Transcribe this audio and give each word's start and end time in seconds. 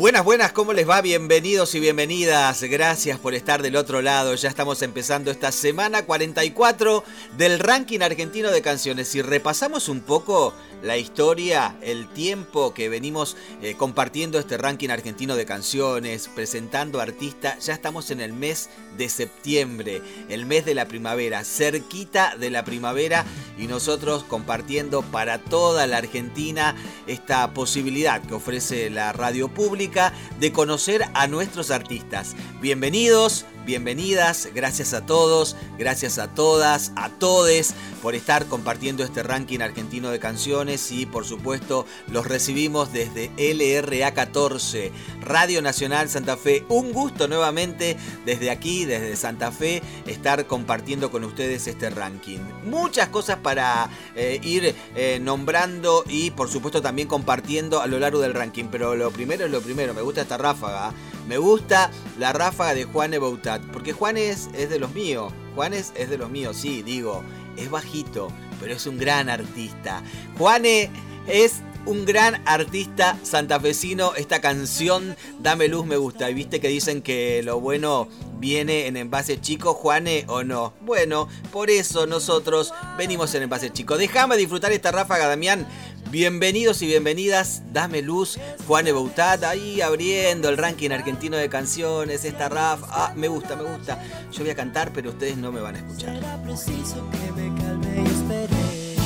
Buenas, 0.00 0.24
buenas, 0.24 0.52
¿cómo 0.52 0.72
les 0.72 0.88
va? 0.88 1.02
Bienvenidos 1.02 1.74
y 1.74 1.78
bienvenidas. 1.78 2.62
Gracias 2.62 3.18
por 3.18 3.34
estar 3.34 3.60
del 3.60 3.76
otro 3.76 4.00
lado. 4.00 4.34
Ya 4.34 4.48
estamos 4.48 4.80
empezando 4.80 5.30
esta 5.30 5.52
semana 5.52 6.06
44 6.06 7.04
del 7.36 7.58
ranking 7.58 8.00
argentino 8.00 8.50
de 8.50 8.62
canciones. 8.62 9.08
Si 9.08 9.20
repasamos 9.20 9.90
un 9.90 10.00
poco 10.00 10.54
la 10.82 10.96
historia, 10.96 11.76
el 11.82 12.08
tiempo 12.08 12.72
que 12.72 12.88
venimos 12.88 13.36
eh, 13.60 13.74
compartiendo 13.76 14.38
este 14.38 14.56
ranking 14.56 14.88
argentino 14.88 15.36
de 15.36 15.44
canciones, 15.44 16.30
presentando 16.34 17.00
artistas, 17.00 17.66
ya 17.66 17.74
estamos 17.74 18.10
en 18.10 18.22
el 18.22 18.32
mes 18.32 18.70
de 18.96 19.08
septiembre, 19.08 20.02
el 20.28 20.46
mes 20.46 20.64
de 20.64 20.74
la 20.74 20.86
primavera, 20.86 21.44
cerquita 21.44 22.36
de 22.36 22.50
la 22.50 22.64
primavera 22.64 23.24
y 23.58 23.66
nosotros 23.66 24.24
compartiendo 24.24 25.02
para 25.02 25.38
toda 25.38 25.86
la 25.86 25.98
Argentina 25.98 26.74
esta 27.06 27.52
posibilidad 27.52 28.22
que 28.22 28.34
ofrece 28.34 28.90
la 28.90 29.12
radio 29.12 29.48
pública 29.48 30.12
de 30.38 30.52
conocer 30.52 31.04
a 31.14 31.26
nuestros 31.26 31.70
artistas. 31.70 32.34
Bienvenidos, 32.60 33.46
bienvenidas, 33.64 34.48
gracias 34.54 34.94
a 34.94 35.06
todos, 35.06 35.56
gracias 35.78 36.18
a 36.18 36.28
todas, 36.28 36.92
a 36.96 37.08
todes 37.08 37.74
por 38.02 38.14
estar 38.14 38.46
compartiendo 38.46 39.04
este 39.04 39.22
ranking 39.22 39.60
argentino 39.60 40.10
de 40.10 40.18
canciones 40.18 40.90
y 40.90 41.06
por 41.06 41.24
supuesto 41.24 41.86
los 42.08 42.26
recibimos 42.26 42.92
desde 42.92 43.30
LRA 43.36 44.12
14, 44.12 44.92
Radio 45.20 45.62
Nacional 45.62 46.08
Santa 46.08 46.36
Fe. 46.36 46.64
Un 46.68 46.92
gusto 46.92 47.28
nuevamente 47.28 47.96
desde 48.24 48.50
aquí, 48.50 48.84
desde 48.84 49.16
Santa 49.16 49.52
Fe, 49.52 49.82
estar 50.06 50.46
compartiendo 50.46 51.10
con 51.10 51.24
ustedes 51.24 51.66
este 51.66 51.90
ranking. 51.90 52.38
Muchas 52.64 53.08
cosas 53.08 53.38
para 53.38 53.90
eh, 54.16 54.40
ir 54.42 54.74
eh, 54.94 55.18
nombrando 55.20 56.04
y 56.08 56.30
por 56.30 56.48
supuesto 56.48 56.80
también 56.82 57.08
compartiendo 57.08 57.80
a 57.80 57.86
lo 57.86 57.98
largo 57.98 58.20
del 58.20 58.34
ranking, 58.34 58.66
pero 58.70 58.96
lo 58.96 59.10
primero 59.10 59.44
es 59.44 59.50
lo 59.50 59.60
primero, 59.60 59.94
me 59.94 60.02
gusta 60.02 60.22
esta 60.22 60.38
ráfaga. 60.38 60.92
Me 61.30 61.38
gusta 61.38 61.92
la 62.18 62.32
ráfaga 62.32 62.74
de 62.74 62.82
Juan 62.82 63.14
Eboutat, 63.14 63.62
porque 63.66 63.92
Juanes 63.92 64.50
es 64.52 64.68
de 64.68 64.80
los 64.80 64.92
míos. 64.94 65.32
Juanes 65.54 65.92
es 65.94 66.10
de 66.10 66.18
los 66.18 66.28
míos, 66.28 66.56
sí, 66.56 66.82
digo, 66.82 67.22
es 67.56 67.70
bajito, 67.70 68.32
pero 68.58 68.74
es 68.74 68.84
un 68.84 68.98
gran 68.98 69.28
artista. 69.28 70.02
Juane 70.36 70.90
es 71.28 71.60
un 71.86 72.04
gran 72.04 72.42
artista 72.46 73.16
santafesino. 73.22 74.14
Esta 74.16 74.40
canción, 74.40 75.16
Dame 75.38 75.68
Luz, 75.68 75.86
me 75.86 75.96
gusta. 75.96 76.28
Y 76.30 76.34
viste 76.34 76.58
que 76.58 76.66
dicen 76.66 77.00
que 77.00 77.42
lo 77.44 77.60
bueno 77.60 78.08
viene 78.38 78.86
en 78.86 78.96
envase 78.96 79.40
chico, 79.40 79.74
Juane, 79.74 80.24
o 80.26 80.42
no. 80.42 80.72
Bueno, 80.80 81.28
por 81.52 81.70
eso 81.70 82.06
nosotros 82.06 82.72
venimos 82.98 83.34
en 83.34 83.44
envase 83.44 83.70
chico. 83.70 83.98
Déjame 83.98 84.36
disfrutar 84.36 84.72
esta 84.72 84.90
ráfaga, 84.90 85.28
Damián. 85.28 85.66
Bienvenidos 86.10 86.82
y 86.82 86.86
bienvenidas, 86.86 87.62
Dame 87.72 88.02
Luz, 88.02 88.36
Juan 88.66 88.84
Eboutat, 88.88 89.44
ahí 89.44 89.80
abriendo 89.80 90.48
el 90.48 90.56
ranking 90.56 90.90
argentino 90.90 91.36
de 91.36 91.48
canciones, 91.48 92.24
esta 92.24 92.48
raf, 92.48 92.80
ah, 92.88 93.12
me 93.14 93.28
gusta, 93.28 93.54
me 93.54 93.62
gusta. 93.62 94.02
Yo 94.32 94.40
voy 94.40 94.50
a 94.50 94.56
cantar, 94.56 94.92
pero 94.92 95.10
ustedes 95.10 95.36
no 95.36 95.52
me 95.52 95.60
van 95.60 95.76
a 95.76 95.78
escuchar. 95.78 96.16
Será 96.16 96.42
preciso 96.42 97.08
que 97.12 97.40
me 97.40 97.62
calme 97.62 98.02
y 98.02 98.06
espere. 98.06 98.96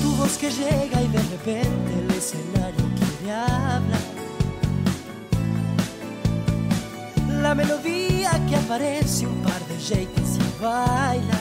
Tu 0.00 0.10
voz 0.16 0.38
que 0.38 0.50
llega 0.50 1.02
y 1.02 1.08
de 1.08 1.18
repente 1.18 1.98
el 1.98 2.10
escenario 2.16 2.90
quiere 2.96 3.32
hablar. 3.34 4.00
La 7.42 7.54
melodía 7.54 8.30
que 8.48 8.56
aparece, 8.56 9.26
un 9.26 9.42
par 9.42 9.60
de 9.66 9.78
shakes 9.78 10.38
y 10.38 10.62
baila. 10.62 11.40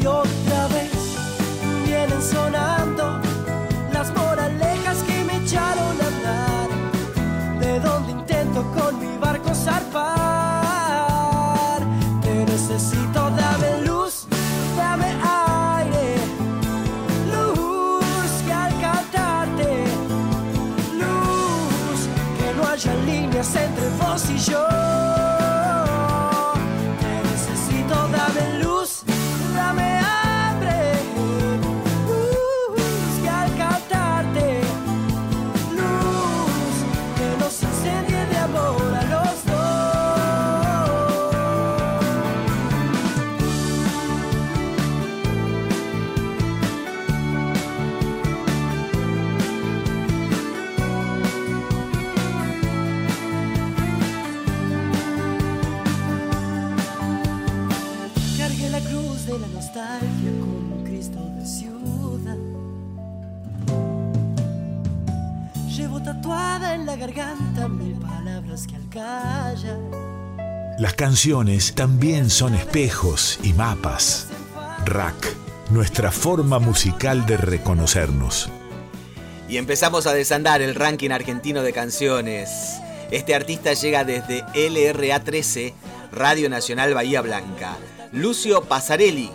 Y 0.00 0.06
otra 0.06 0.68
vez 0.68 0.99
vienen 2.00 2.22
sonando 2.22 3.20
las 3.92 4.12
moralejas 4.14 5.02
que 5.02 5.24
me 5.24 5.36
echaron 5.36 5.96
a 6.00 6.06
andar. 6.06 6.68
De 7.60 7.80
donde 7.80 8.12
intento 8.12 8.64
con 8.72 8.98
mi 8.98 9.18
también 71.74 72.30
son 72.30 72.54
espejos 72.54 73.40
y 73.42 73.52
mapas. 73.52 74.28
Rack, 74.84 75.34
nuestra 75.70 76.12
forma 76.12 76.60
musical 76.60 77.26
de 77.26 77.36
reconocernos. 77.36 78.48
Y 79.48 79.56
empezamos 79.56 80.06
a 80.06 80.12
desandar 80.12 80.62
el 80.62 80.76
ranking 80.76 81.10
argentino 81.10 81.62
de 81.62 81.72
canciones. 81.72 82.48
Este 83.10 83.34
artista 83.34 83.72
llega 83.72 84.04
desde 84.04 84.44
LRA 84.54 85.24
13, 85.24 85.74
Radio 86.12 86.48
Nacional 86.48 86.94
Bahía 86.94 87.22
Blanca. 87.22 87.76
Lucio 88.12 88.62
Pasarelli, 88.62 89.30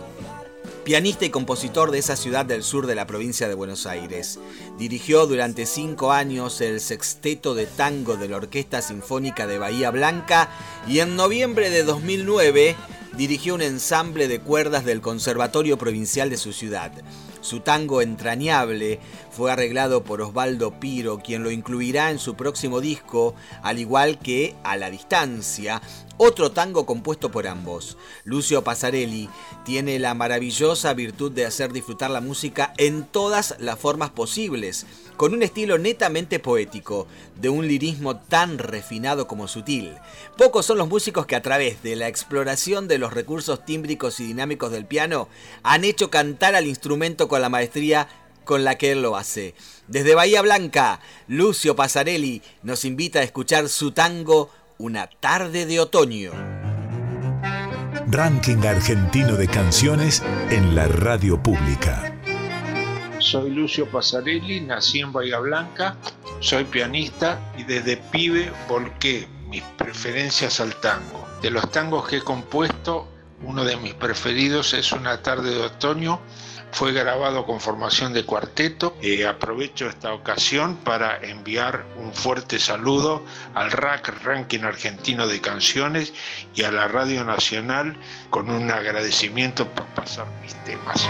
pianista 0.86 1.24
y 1.24 1.30
compositor 1.30 1.90
de 1.90 1.98
esa 1.98 2.14
ciudad 2.14 2.46
del 2.46 2.62
sur 2.62 2.86
de 2.86 2.94
la 2.94 3.08
provincia 3.08 3.48
de 3.48 3.54
Buenos 3.54 3.86
Aires. 3.86 4.38
Dirigió 4.78 5.26
durante 5.26 5.66
cinco 5.66 6.12
años 6.12 6.60
el 6.60 6.80
sexteto 6.80 7.56
de 7.56 7.66
tango 7.66 8.16
de 8.16 8.28
la 8.28 8.36
Orquesta 8.36 8.80
Sinfónica 8.80 9.48
de 9.48 9.58
Bahía 9.58 9.90
Blanca 9.90 10.48
y 10.86 11.00
en 11.00 11.16
noviembre 11.16 11.70
de 11.70 11.82
2009 11.82 12.76
dirigió 13.16 13.56
un 13.56 13.62
ensamble 13.62 14.28
de 14.28 14.38
cuerdas 14.38 14.84
del 14.84 15.00
Conservatorio 15.00 15.76
Provincial 15.76 16.30
de 16.30 16.36
su 16.36 16.52
ciudad. 16.52 16.92
Su 17.40 17.58
tango 17.58 18.00
entrañable 18.00 19.00
Fue 19.36 19.52
arreglado 19.52 20.02
por 20.02 20.22
Osvaldo 20.22 20.80
Piro, 20.80 21.18
quien 21.18 21.42
lo 21.42 21.50
incluirá 21.50 22.10
en 22.10 22.18
su 22.18 22.36
próximo 22.36 22.80
disco, 22.80 23.34
al 23.62 23.78
igual 23.78 24.18
que 24.18 24.54
A 24.64 24.78
la 24.78 24.90
Distancia, 24.90 25.82
otro 26.16 26.52
tango 26.52 26.86
compuesto 26.86 27.30
por 27.30 27.46
ambos. 27.46 27.98
Lucio 28.24 28.64
Pasarelli 28.64 29.28
tiene 29.66 29.98
la 29.98 30.14
maravillosa 30.14 30.94
virtud 30.94 31.32
de 31.32 31.44
hacer 31.44 31.74
disfrutar 31.74 32.10
la 32.10 32.22
música 32.22 32.72
en 32.78 33.04
todas 33.04 33.56
las 33.58 33.78
formas 33.78 34.08
posibles, 34.08 34.86
con 35.18 35.34
un 35.34 35.42
estilo 35.42 35.76
netamente 35.76 36.38
poético, 36.38 37.06
de 37.38 37.50
un 37.50 37.68
lirismo 37.68 38.16
tan 38.16 38.56
refinado 38.56 39.26
como 39.26 39.48
sutil. 39.48 39.92
Pocos 40.38 40.64
son 40.64 40.78
los 40.78 40.88
músicos 40.88 41.26
que 41.26 41.36
a 41.36 41.42
través 41.42 41.82
de 41.82 41.94
la 41.94 42.08
exploración 42.08 42.88
de 42.88 42.96
los 42.96 43.12
recursos 43.12 43.66
tímbricos 43.66 44.18
y 44.18 44.24
dinámicos 44.24 44.72
del 44.72 44.86
piano 44.86 45.28
han 45.62 45.84
hecho 45.84 46.08
cantar 46.08 46.54
al 46.54 46.66
instrumento 46.66 47.28
con 47.28 47.42
la 47.42 47.50
maestría 47.50 48.08
con 48.46 48.64
la 48.64 48.78
que 48.78 48.92
él 48.92 49.02
lo 49.02 49.16
hace. 49.16 49.54
Desde 49.88 50.14
Bahía 50.14 50.40
Blanca, 50.40 51.00
Lucio 51.28 51.76
Pasarelli 51.76 52.40
nos 52.62 52.86
invita 52.86 53.18
a 53.18 53.22
escuchar 53.22 53.68
su 53.68 53.92
tango 53.92 54.50
una 54.78 55.06
tarde 55.06 55.66
de 55.66 55.80
otoño. 55.80 56.32
Ranking 58.08 58.64
argentino 58.64 59.36
de 59.36 59.48
canciones 59.48 60.22
en 60.50 60.74
la 60.74 60.86
radio 60.86 61.42
pública. 61.42 62.14
Soy 63.18 63.50
Lucio 63.50 63.90
Pasarelli, 63.90 64.60
nací 64.60 65.00
en 65.00 65.12
Bahía 65.12 65.38
Blanca, 65.38 65.96
soy 66.40 66.64
pianista 66.64 67.40
y 67.58 67.64
desde 67.64 67.96
pibe 67.96 68.52
volqué 68.68 69.26
mis 69.48 69.62
preferencias 69.76 70.60
al 70.60 70.74
tango. 70.80 71.26
De 71.42 71.50
los 71.50 71.70
tangos 71.70 72.06
que 72.08 72.18
he 72.18 72.22
compuesto, 72.22 73.08
uno 73.42 73.64
de 73.64 73.76
mis 73.76 73.94
preferidos 73.94 74.72
es 74.74 74.92
Una 74.92 75.22
tarde 75.22 75.50
de 75.50 75.62
otoño 75.62 76.20
fue 76.76 76.92
grabado 76.92 77.46
con 77.46 77.58
formación 77.58 78.12
de 78.12 78.26
cuarteto. 78.26 78.94
Eh, 79.00 79.26
aprovecho 79.26 79.88
esta 79.88 80.12
ocasión 80.12 80.76
para 80.76 81.16
enviar 81.22 81.86
un 81.96 82.12
fuerte 82.12 82.58
saludo 82.58 83.24
al 83.54 83.70
RAC, 83.70 84.22
Ranking 84.22 84.60
Argentino 84.60 85.26
de 85.26 85.40
Canciones, 85.40 86.12
y 86.54 86.64
a 86.64 86.70
la 86.70 86.86
Radio 86.86 87.24
Nacional 87.24 87.96
con 88.28 88.50
un 88.50 88.70
agradecimiento 88.70 89.66
por 89.70 89.86
pasar 89.86 90.26
mis 90.42 90.54
temas. 90.64 91.08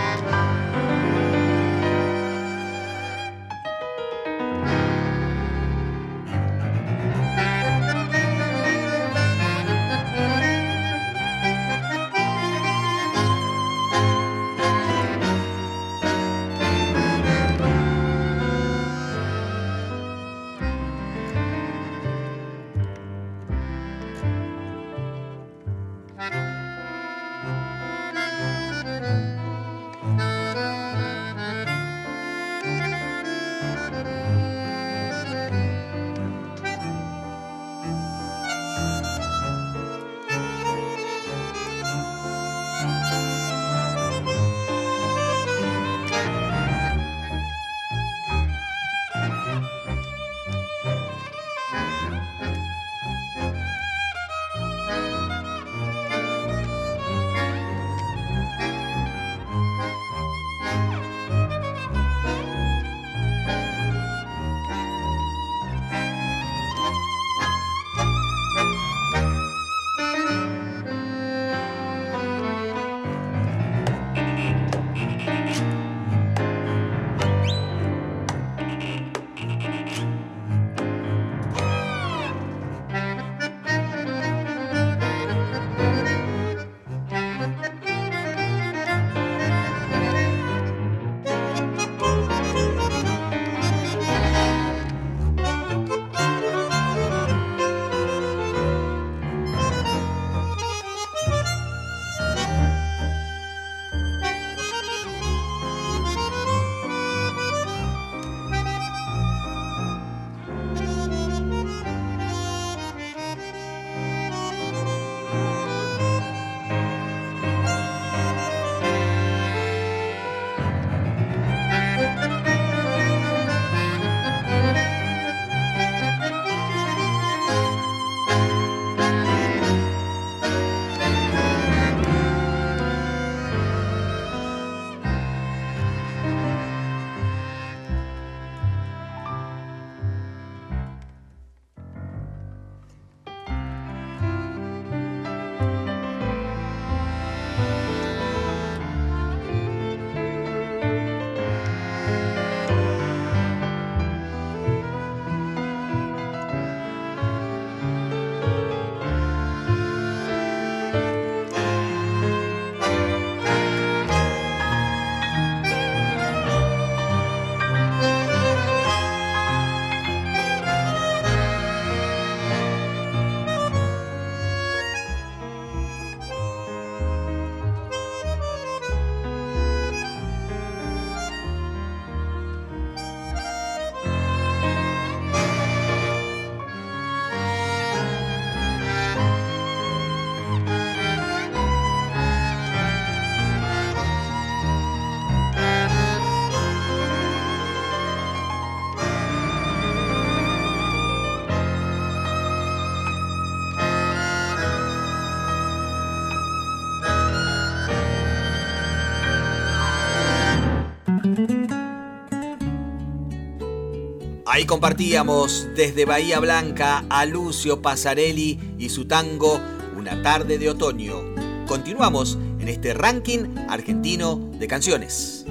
Ahí 214.57 214.65
compartíamos 214.65 215.69
desde 215.77 216.07
Bahía 216.07 216.41
Blanca 216.41 217.05
a 217.11 217.27
Lucio 217.27 217.83
Pasarelli 217.83 218.59
y 218.79 218.89
su 218.89 219.05
tango 219.05 219.61
Una 219.99 220.23
tarde 220.23 220.57
de 220.57 220.71
otoño. 220.71 221.21
Continuamos 221.67 222.39
en 222.59 222.69
este 222.69 222.95
ranking 222.95 223.55
argentino 223.69 224.37
de 224.59 224.67
canciones. 224.67 225.45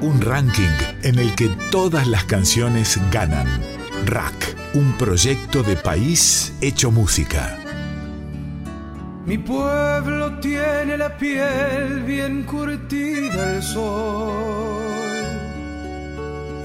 Un 0.00 0.22
ranking 0.22 0.62
en 1.02 1.18
el 1.18 1.34
que 1.34 1.50
todas 1.70 2.08
las 2.08 2.24
canciones 2.24 2.98
ganan. 3.12 3.46
Rack, 4.06 4.56
un 4.72 4.96
proyecto 4.96 5.62
de 5.62 5.76
país 5.76 6.54
hecho 6.62 6.90
música. 6.90 7.63
Mi 9.26 9.38
pueblo 9.38 10.38
tiene 10.38 10.98
la 10.98 11.16
piel 11.16 12.02
bien 12.02 12.44
curtida 12.44 13.54
al 13.54 13.62
sol 13.62 14.84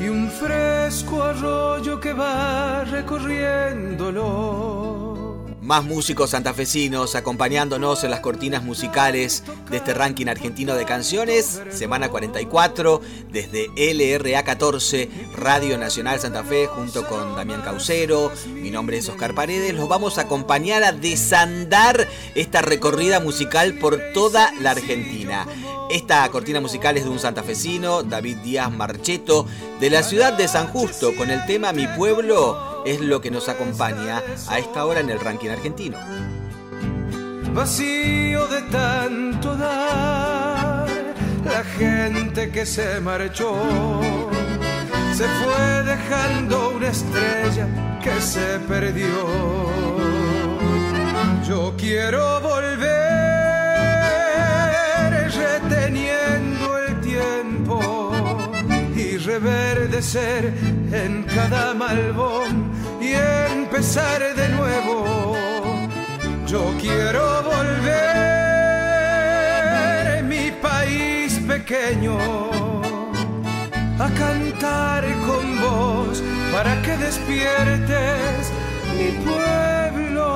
y 0.01 0.09
un 0.09 0.29
fresco 0.29 1.23
arroyo 1.23 2.01
que 2.01 2.11
va 2.11 2.83
recorriéndolo 2.83 5.08
más 5.69 5.85
músicos 5.85 6.31
santafesinos 6.31 7.13
acompañándonos 7.13 8.03
en 8.03 8.09
las 8.09 8.21
cortinas 8.21 8.63
musicales 8.63 9.43
de 9.69 9.77
este 9.77 9.93
ranking 9.93 10.25
argentino 10.25 10.73
de 10.73 10.83
canciones, 10.83 11.61
semana 11.69 12.09
44, 12.09 12.99
desde 13.31 13.69
LRA 13.77 14.41
14, 14.41 15.07
Radio 15.35 15.77
Nacional 15.77 16.19
Santa 16.19 16.43
Fe, 16.43 16.65
junto 16.65 17.05
con 17.05 17.35
Damián 17.35 17.61
Caucero. 17.61 18.31
Mi 18.47 18.71
nombre 18.71 18.97
es 18.97 19.09
Oscar 19.09 19.35
Paredes. 19.35 19.75
Los 19.75 19.87
vamos 19.87 20.17
a 20.17 20.21
acompañar 20.21 20.83
a 20.83 20.91
desandar 20.91 22.07
esta 22.33 22.63
recorrida 22.63 23.19
musical 23.19 23.75
por 23.75 23.99
toda 24.15 24.51
la 24.61 24.71
Argentina. 24.71 25.45
Esta 25.91 26.27
cortina 26.29 26.61
musical 26.61 26.97
es 26.97 27.03
de 27.03 27.11
un 27.11 27.19
santafesino, 27.19 28.01
David 28.01 28.37
Díaz 28.37 28.71
Marcheto, 28.71 29.45
de 29.79 29.91
la 29.91 30.01
ciudad 30.01 30.33
de 30.33 30.47
San 30.47 30.65
Justo, 30.69 31.15
con 31.15 31.29
el 31.29 31.45
tema 31.45 31.73
Mi 31.73 31.85
pueblo 31.85 32.78
es 32.85 33.01
lo 33.01 33.21
que 33.21 33.31
nos 33.31 33.49
acompaña 33.49 34.21
a 34.47 34.59
esta 34.59 34.85
hora 34.85 34.99
en 34.99 35.09
el 35.09 35.19
ranking 35.19 35.49
argentino. 35.49 35.97
Vacío 37.53 38.47
de 38.47 38.61
tanto 38.63 39.55
dar, 39.55 40.87
la 41.43 41.63
gente 41.77 42.51
que 42.51 42.65
se 42.65 42.99
marchó 42.99 43.55
se 45.13 45.27
fue 45.27 45.83
dejando 45.83 46.69
una 46.75 46.87
estrella 46.87 47.67
que 48.01 48.21
se 48.21 48.59
perdió. 48.67 49.07
Yo 51.47 51.73
quiero 51.77 52.39
volver 52.41 53.08
reverdecer 59.99 60.53
en 60.93 61.23
cada 61.23 61.73
malvón 61.73 62.71
y 63.01 63.11
empezar 63.51 64.33
de 64.33 64.49
nuevo. 64.49 65.35
Yo 66.47 66.73
quiero 66.79 67.43
volver 67.43 67.83
mi 70.23 70.51
país 70.61 71.41
pequeño 71.47 72.17
a 73.99 74.09
cantar 74.17 75.03
con 75.27 75.59
vos 75.61 76.23
para 76.53 76.81
que 76.81 76.95
despiertes 76.97 78.53
mi 78.97 79.11
pueblo. 79.25 80.29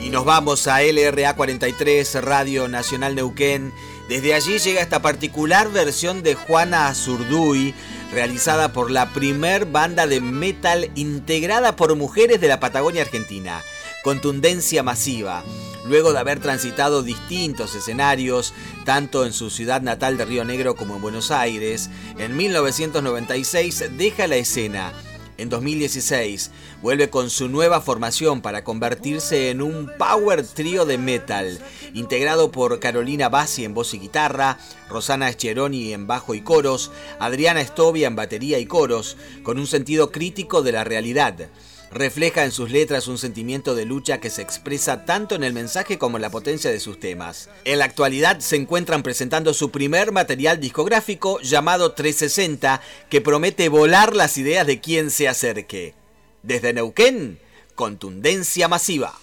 Y 0.00 0.08
nos 0.10 0.24
vamos 0.24 0.68
a 0.68 0.82
LRA 0.82 1.34
43, 1.34 2.22
Radio 2.22 2.68
Nacional 2.68 3.16
Neuquén. 3.16 3.72
Desde 4.10 4.34
allí 4.34 4.58
llega 4.58 4.80
esta 4.80 5.00
particular 5.00 5.70
versión 5.70 6.24
de 6.24 6.34
Juana 6.34 6.88
Azurduy 6.88 7.76
realizada 8.10 8.72
por 8.72 8.90
la 8.90 9.10
primer 9.10 9.66
banda 9.66 10.08
de 10.08 10.20
metal 10.20 10.90
integrada 10.96 11.76
por 11.76 11.94
mujeres 11.94 12.40
de 12.40 12.48
la 12.48 12.58
Patagonia 12.58 13.02
Argentina. 13.02 13.62
Contundencia 14.02 14.82
masiva. 14.82 15.44
Luego 15.86 16.12
de 16.12 16.18
haber 16.18 16.40
transitado 16.40 17.04
distintos 17.04 17.76
escenarios, 17.76 18.52
tanto 18.84 19.24
en 19.24 19.32
su 19.32 19.48
ciudad 19.48 19.80
natal 19.80 20.16
de 20.16 20.24
Río 20.24 20.44
Negro 20.44 20.74
como 20.74 20.96
en 20.96 21.02
Buenos 21.02 21.30
Aires, 21.30 21.88
en 22.18 22.36
1996 22.36 23.96
deja 23.96 24.26
la 24.26 24.36
escena 24.36 24.92
en 25.40 25.48
2016 25.48 26.50
vuelve 26.82 27.08
con 27.08 27.30
su 27.30 27.48
nueva 27.48 27.80
formación 27.80 28.42
para 28.42 28.62
convertirse 28.62 29.50
en 29.50 29.62
un 29.62 29.90
power 29.98 30.46
trío 30.46 30.84
de 30.84 30.98
metal, 30.98 31.60
integrado 31.94 32.52
por 32.52 32.78
Carolina 32.78 33.28
Bassi 33.28 33.64
en 33.64 33.74
voz 33.74 33.94
y 33.94 33.98
guitarra, 33.98 34.58
Rosana 34.88 35.32
Scheroni 35.32 35.92
en 35.92 36.06
bajo 36.06 36.34
y 36.34 36.42
coros, 36.42 36.90
Adriana 37.18 37.60
Estovia 37.60 38.06
en 38.06 38.16
batería 38.16 38.58
y 38.58 38.66
coros, 38.66 39.16
con 39.42 39.58
un 39.58 39.66
sentido 39.66 40.12
crítico 40.12 40.62
de 40.62 40.72
la 40.72 40.84
realidad 40.84 41.50
refleja 41.92 42.44
en 42.44 42.52
sus 42.52 42.70
letras 42.70 43.08
un 43.08 43.18
sentimiento 43.18 43.74
de 43.74 43.84
lucha 43.84 44.20
que 44.20 44.30
se 44.30 44.42
expresa 44.42 45.04
tanto 45.04 45.34
en 45.34 45.44
el 45.44 45.52
mensaje 45.52 45.98
como 45.98 46.16
en 46.16 46.22
la 46.22 46.30
potencia 46.30 46.70
de 46.70 46.80
sus 46.80 47.00
temas. 47.00 47.48
En 47.64 47.78
la 47.78 47.84
actualidad 47.84 48.40
se 48.40 48.56
encuentran 48.56 49.02
presentando 49.02 49.54
su 49.54 49.70
primer 49.70 50.12
material 50.12 50.60
discográfico 50.60 51.40
llamado 51.40 51.92
360 51.92 52.80
que 53.08 53.20
promete 53.20 53.68
volar 53.68 54.14
las 54.14 54.38
ideas 54.38 54.66
de 54.66 54.80
quien 54.80 55.10
se 55.10 55.28
acerque. 55.28 55.94
Desde 56.42 56.72
Neuquén, 56.72 57.38
contundencia 57.74 58.68
masiva. 58.68 59.18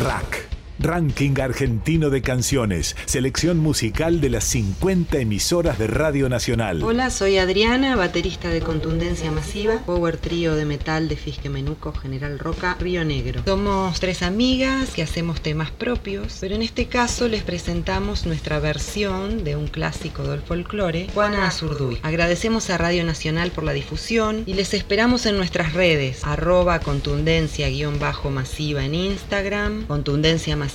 Rack 0.00 0.57
Ranking 0.80 1.40
Argentino 1.40 2.08
de 2.08 2.22
Canciones, 2.22 2.94
selección 3.04 3.58
musical 3.58 4.20
de 4.20 4.30
las 4.30 4.44
50 4.44 5.18
emisoras 5.18 5.76
de 5.76 5.88
Radio 5.88 6.28
Nacional. 6.28 6.84
Hola, 6.84 7.10
soy 7.10 7.38
Adriana, 7.38 7.96
baterista 7.96 8.50
de 8.50 8.60
Contundencia 8.60 9.32
Masiva, 9.32 9.78
power 9.84 10.18
trío 10.18 10.54
de 10.54 10.64
metal 10.64 11.08
de 11.08 11.16
Fisque 11.16 11.48
Menuco, 11.48 11.92
General 11.92 12.38
Roca, 12.38 12.76
Río 12.78 13.04
Negro. 13.04 13.42
Somos 13.44 13.98
tres 13.98 14.22
amigas 14.22 14.90
que 14.90 15.02
hacemos 15.02 15.40
temas 15.40 15.72
propios, 15.72 16.36
pero 16.40 16.54
en 16.54 16.62
este 16.62 16.86
caso 16.86 17.26
les 17.26 17.42
presentamos 17.42 18.24
nuestra 18.24 18.60
versión 18.60 19.42
de 19.42 19.56
un 19.56 19.66
clásico 19.66 20.22
del 20.22 20.42
folclore, 20.42 21.08
Juana 21.12 21.48
Azurduy. 21.48 21.98
Agradecemos 22.02 22.70
a 22.70 22.78
Radio 22.78 23.02
Nacional 23.02 23.50
por 23.50 23.64
la 23.64 23.72
difusión 23.72 24.44
y 24.46 24.54
les 24.54 24.74
esperamos 24.74 25.26
en 25.26 25.38
nuestras 25.38 25.72
redes, 25.72 26.22
arroba 26.22 26.78
contundencia-masiva 26.78 28.84
en 28.84 28.94
Instagram, 28.94 29.84
contundencia 29.86 30.56
masiva 30.56 30.67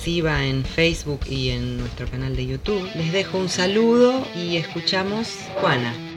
en 0.44 0.64
Facebook 0.64 1.20
y 1.28 1.50
en 1.50 1.78
nuestro 1.78 2.06
canal 2.06 2.36
de 2.36 2.46
YouTube. 2.46 2.88
Les 2.94 3.12
dejo 3.12 3.38
un 3.38 3.48
saludo 3.48 4.26
y 4.34 4.56
escuchamos 4.56 5.28
Juana. 5.60 6.13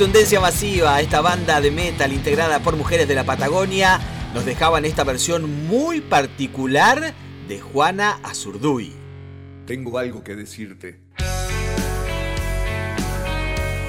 Contundencia 0.00 0.40
masiva, 0.40 0.98
esta 1.02 1.20
banda 1.20 1.60
de 1.60 1.70
metal 1.70 2.10
integrada 2.14 2.60
por 2.60 2.74
mujeres 2.74 3.06
de 3.06 3.14
la 3.14 3.24
Patagonia, 3.24 4.00
nos 4.32 4.46
dejaban 4.46 4.86
esta 4.86 5.04
versión 5.04 5.66
muy 5.66 6.00
particular 6.00 7.12
de 7.46 7.60
Juana 7.60 8.18
Azurduy. 8.22 8.94
Tengo 9.66 9.98
algo 9.98 10.24
que 10.24 10.36
decirte. 10.36 11.00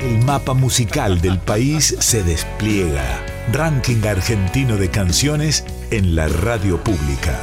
El 0.01 0.25
mapa 0.25 0.53
musical 0.53 1.21
del 1.21 1.39
país 1.39 1.95
se 1.99 2.23
despliega. 2.23 3.25
Ranking 3.53 4.05
argentino 4.05 4.75
de 4.75 4.89
canciones 4.89 5.63
en 5.91 6.17
la 6.17 6.27
radio 6.27 6.83
pública. 6.83 7.41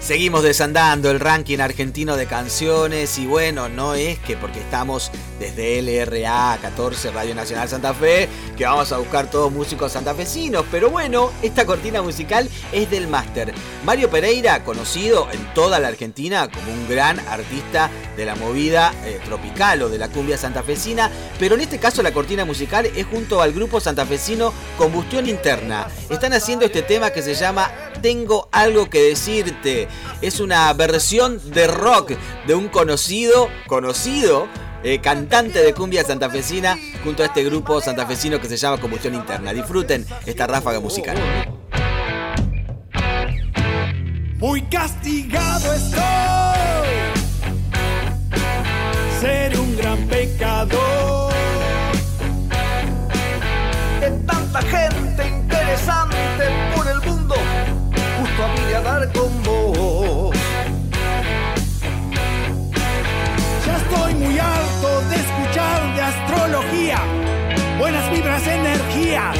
Seguimos 0.00 0.42
desandando 0.42 1.10
el 1.10 1.20
ranking 1.20 1.58
argentino 1.58 2.16
de 2.16 2.26
canciones 2.26 3.16
y 3.18 3.26
bueno, 3.26 3.68
no 3.68 3.94
es 3.94 4.18
que 4.18 4.36
porque 4.36 4.58
estamos 4.58 5.12
desde 5.38 5.80
LRA 5.82 6.58
14 6.60 7.10
Radio 7.10 7.34
Nacional 7.34 7.68
Santa 7.68 7.94
Fe 7.94 8.28
que 8.56 8.64
vamos 8.64 8.90
a 8.92 8.98
buscar 8.98 9.30
todos 9.30 9.52
músicos 9.52 9.92
santafesinos, 9.92 10.64
pero 10.70 10.90
bueno, 10.90 11.30
esta 11.42 11.64
cortina 11.64 12.02
musical 12.02 12.48
es 12.72 12.90
del 12.90 13.06
máster. 13.06 13.54
Mario 13.84 14.10
Pereira, 14.10 14.64
conocido 14.64 15.28
en 15.32 15.54
toda 15.54 15.78
la 15.78 15.88
Argentina 15.88 16.48
como 16.48 16.72
un 16.72 16.88
gran 16.88 17.20
artista 17.28 17.88
de 18.16 18.24
la 18.24 18.34
movida 18.34 18.92
eh, 19.04 19.20
tropical 19.24 19.82
o 19.82 19.88
de 19.88 19.98
la 19.98 20.08
cumbia 20.08 20.36
santafesina, 20.36 21.10
pero 21.38 21.54
en 21.54 21.60
este 21.60 21.78
caso 21.78 22.02
la 22.02 22.12
cortina 22.12 22.44
musical 22.44 22.86
es 22.86 23.06
junto 23.06 23.40
al 23.40 23.52
grupo 23.52 23.80
santafesino 23.80 24.52
Combustión 24.76 25.28
Interna. 25.28 25.86
Están 26.10 26.32
haciendo 26.32 26.64
este 26.64 26.82
tema 26.82 27.10
que 27.10 27.22
se 27.22 27.34
llama 27.34 27.70
Tengo 28.02 28.48
algo 28.50 28.90
que 28.90 29.02
decirte 29.02 29.88
es 30.20 30.40
una 30.40 30.72
versión 30.72 31.40
de 31.52 31.66
rock 31.66 32.12
de 32.46 32.54
un 32.54 32.68
conocido, 32.68 33.48
conocido 33.66 34.48
eh, 34.82 34.98
cantante 35.00 35.60
de 35.62 35.74
cumbia 35.74 36.04
santafesina 36.04 36.78
junto 37.04 37.22
a 37.22 37.26
este 37.26 37.44
grupo 37.44 37.80
santafesino 37.80 38.40
que 38.40 38.48
se 38.48 38.56
llama 38.56 38.78
Combustión 38.78 39.14
Interna. 39.14 39.52
Disfruten 39.52 40.06
esta 40.26 40.46
ráfaga 40.46 40.80
musical. 40.80 41.16
Muy 44.38 44.62
castigado 44.62 45.72
estoy, 45.72 46.00
ser 49.20 49.58
un 49.58 49.76
gran 49.76 49.98
pecador. 50.06 51.32
De 54.00 54.10
tanta 54.26 54.62
gente 54.62 55.28
interesante 55.28 56.16
por 56.76 56.86
el 56.86 57.00
mundo 57.00 57.34
familia 58.38 58.80
dar 58.80 59.12
con 59.12 59.47
muy 64.18 64.38
alto 64.38 65.00
de 65.08 65.16
escuchar 65.16 65.94
de 65.94 66.02
astrología, 66.02 66.98
buenas 67.78 68.10
vibras, 68.10 68.46
energías, 68.46 69.38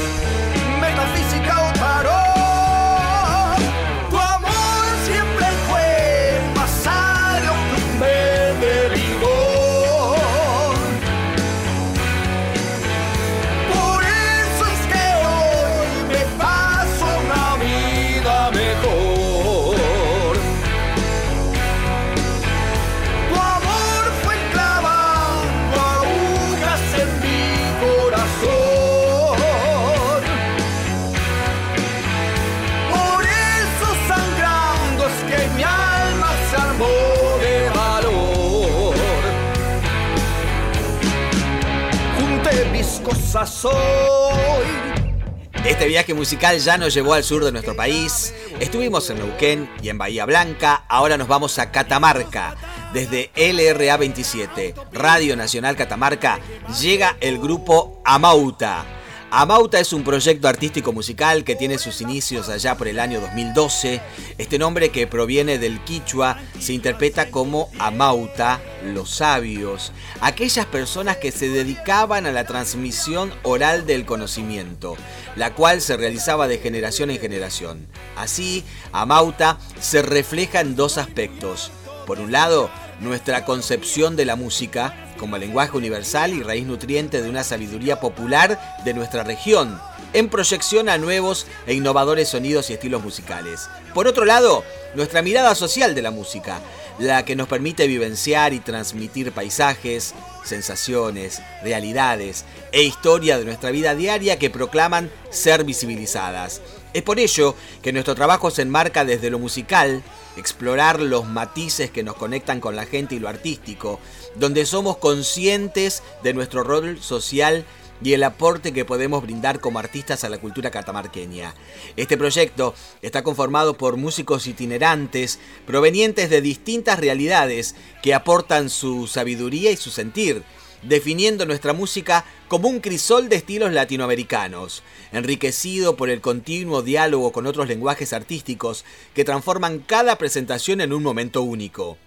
Este 45.64 45.86
viaje 45.88 46.14
musical 46.14 46.58
ya 46.58 46.78
nos 46.78 46.94
llevó 46.94 47.14
al 47.14 47.24
sur 47.24 47.44
de 47.44 47.50
nuestro 47.50 47.74
país. 47.74 48.32
Estuvimos 48.60 49.10
en 49.10 49.18
Neuquén 49.18 49.68
y 49.82 49.88
en 49.88 49.98
Bahía 49.98 50.24
Blanca. 50.26 50.84
Ahora 50.88 51.16
nos 51.16 51.26
vamos 51.26 51.58
a 51.58 51.72
Catamarca. 51.72 52.54
Desde 52.92 53.30
LRA 53.36 53.96
27, 53.96 54.74
Radio 54.92 55.36
Nacional 55.36 55.76
Catamarca, 55.76 56.38
llega 56.80 57.16
el 57.20 57.38
grupo 57.38 58.00
Amauta 58.04 58.97
Amauta 59.30 59.78
es 59.78 59.92
un 59.92 60.04
proyecto 60.04 60.48
artístico 60.48 60.94
musical 60.94 61.44
que 61.44 61.54
tiene 61.54 61.76
sus 61.76 62.00
inicios 62.00 62.48
allá 62.48 62.78
por 62.78 62.88
el 62.88 62.98
año 62.98 63.20
2012. 63.20 64.00
Este 64.38 64.58
nombre 64.58 64.88
que 64.88 65.06
proviene 65.06 65.58
del 65.58 65.84
quichua 65.84 66.38
se 66.58 66.72
interpreta 66.72 67.30
como 67.30 67.68
Amauta, 67.78 68.58
los 68.82 69.10
sabios, 69.10 69.92
aquellas 70.22 70.64
personas 70.64 71.18
que 71.18 71.30
se 71.30 71.50
dedicaban 71.50 72.24
a 72.24 72.32
la 72.32 72.44
transmisión 72.44 73.30
oral 73.42 73.84
del 73.84 74.06
conocimiento, 74.06 74.96
la 75.36 75.52
cual 75.52 75.82
se 75.82 75.98
realizaba 75.98 76.48
de 76.48 76.56
generación 76.56 77.10
en 77.10 77.20
generación. 77.20 77.86
Así, 78.16 78.64
Amauta 78.92 79.58
se 79.78 80.00
refleja 80.00 80.60
en 80.60 80.74
dos 80.74 80.96
aspectos. 80.96 81.70
Por 82.06 82.18
un 82.18 82.32
lado, 82.32 82.70
nuestra 83.00 83.44
concepción 83.44 84.16
de 84.16 84.24
la 84.24 84.36
música 84.36 85.07
como 85.18 85.37
lenguaje 85.37 85.76
universal 85.76 86.33
y 86.33 86.42
raíz 86.42 86.66
nutriente 86.66 87.20
de 87.20 87.28
una 87.28 87.44
sabiduría 87.44 88.00
popular 88.00 88.78
de 88.85 88.94
nuestra 88.94 89.24
región, 89.24 89.78
en 90.12 90.31
proyección 90.31 90.88
a 90.88 90.96
nuevos 90.96 91.46
e 91.66 91.74
innovadores 91.74 92.28
sonidos 92.28 92.70
y 92.70 92.72
estilos 92.72 93.02
musicales. 93.02 93.68
Por 93.92 94.07
otro 94.07 94.24
lado, 94.24 94.64
nuestra 94.94 95.20
mirada 95.20 95.54
social 95.54 95.94
de 95.94 96.02
la 96.02 96.11
música, 96.11 96.61
la 96.98 97.24
que 97.24 97.37
nos 97.37 97.48
permite 97.48 97.87
vivenciar 97.87 98.52
y 98.52 98.61
transmitir 98.61 99.33
paisajes, 99.33 100.14
sensaciones, 100.44 101.42
realidades 101.62 102.44
e 102.72 102.83
historia 102.83 103.38
de 103.38 103.44
nuestra 103.44 103.70
vida 103.70 103.94
diaria 103.94 104.38
que 104.38 104.50
proclaman 104.50 105.11
ser 105.31 105.64
visibilizadas. 105.64 106.62
Es 106.94 107.02
por 107.02 107.18
ello 107.18 107.54
que 107.83 107.92
nuestro 107.92 108.14
trabajo 108.14 108.50
se 108.50 108.62
enmarca 108.62 109.04
desde 109.04 109.31
lo 109.31 109.38
musical, 109.38 110.02
explorar 110.37 111.00
los 111.00 111.26
matices 111.26 111.90
que 111.90 112.02
nos 112.02 112.16
conectan 112.16 112.61
con 112.61 112.76
la 112.76 112.87
gente 112.87 113.14
y 113.14 113.18
lo 113.18 113.28
artístico, 113.28 114.00
donde 114.34 114.66
somos 114.66 114.98
conscientes 114.98 116.02
de 116.22 116.34
nuestro 116.34 116.62
rol 116.62 117.00
social 117.00 117.64
y 118.02 118.12
el 118.12 118.22
aporte 118.22 118.72
que 118.72 118.84
podemos 118.84 119.22
brindar 119.22 119.60
como 119.60 119.78
artistas 119.78 120.24
a 120.24 120.28
la 120.28 120.38
cultura 120.38 120.70
catamarqueña. 120.70 121.54
Este 121.96 122.16
proyecto 122.16 122.74
está 123.02 123.22
conformado 123.22 123.76
por 123.76 123.96
músicos 123.96 124.46
itinerantes 124.46 125.38
provenientes 125.66 126.30
de 126.30 126.40
distintas 126.40 126.98
realidades 126.98 127.74
que 128.02 128.14
aportan 128.14 128.70
su 128.70 129.06
sabiduría 129.06 129.70
y 129.70 129.76
su 129.76 129.90
sentir, 129.90 130.42
definiendo 130.82 131.44
nuestra 131.44 131.72
música 131.72 132.24
como 132.46 132.68
un 132.68 132.80
crisol 132.80 133.28
de 133.28 133.36
estilos 133.36 133.72
latinoamericanos, 133.72 134.84
enriquecido 135.12 135.96
por 135.96 136.08
el 136.08 136.20
continuo 136.20 136.82
diálogo 136.82 137.32
con 137.32 137.46
otros 137.46 137.66
lenguajes 137.66 138.12
artísticos 138.12 138.84
que 139.14 139.24
transforman 139.24 139.80
cada 139.80 140.16
presentación 140.18 140.80
en 140.80 140.92
un 140.92 141.02
momento 141.02 141.42
único. 141.42 141.98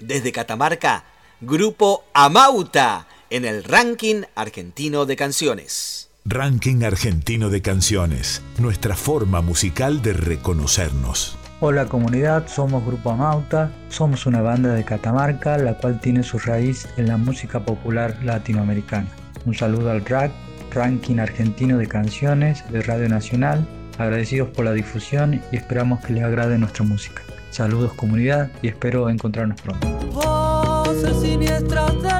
Desde 0.00 0.32
Catamarca, 0.32 1.04
Grupo 1.40 2.04
Amauta 2.14 3.06
en 3.28 3.44
el 3.44 3.64
ranking 3.64 4.22
argentino 4.36 5.04
de 5.04 5.16
canciones. 5.16 6.08
Ranking 6.24 6.84
argentino 6.84 7.50
de 7.50 7.60
canciones, 7.60 8.40
nuestra 8.58 8.94
forma 8.94 9.42
musical 9.42 10.00
de 10.00 10.12
reconocernos. 10.12 11.36
Hola 11.60 11.86
comunidad, 11.86 12.46
somos 12.46 12.86
Grupo 12.86 13.10
Amauta, 13.10 13.72
somos 13.88 14.26
una 14.26 14.42
banda 14.42 14.74
de 14.74 14.84
Catamarca 14.84 15.58
la 15.58 15.76
cual 15.76 16.00
tiene 16.00 16.22
su 16.22 16.38
raíz 16.38 16.88
en 16.96 17.08
la 17.08 17.16
música 17.16 17.64
popular 17.64 18.16
latinoamericana. 18.22 19.08
Un 19.44 19.54
saludo 19.54 19.90
al 19.90 20.04
RAC, 20.04 20.30
Ranking 20.70 21.18
Argentino 21.18 21.78
de 21.78 21.88
Canciones 21.88 22.64
de 22.70 22.80
Radio 22.80 23.08
Nacional, 23.08 23.66
agradecidos 23.98 24.50
por 24.50 24.64
la 24.64 24.72
difusión 24.72 25.42
y 25.50 25.56
esperamos 25.56 26.00
que 26.04 26.12
les 26.12 26.22
agrade 26.22 26.58
nuestra 26.58 26.84
música. 26.84 27.22
Saludos 27.50 27.92
comunidad 27.94 28.50
y 28.62 28.68
espero 28.68 29.10
encontrarnos 29.10 29.60
pronto. 29.60 30.53
Voces 30.84 31.16
siniestras 31.22 32.02
de 32.02 32.13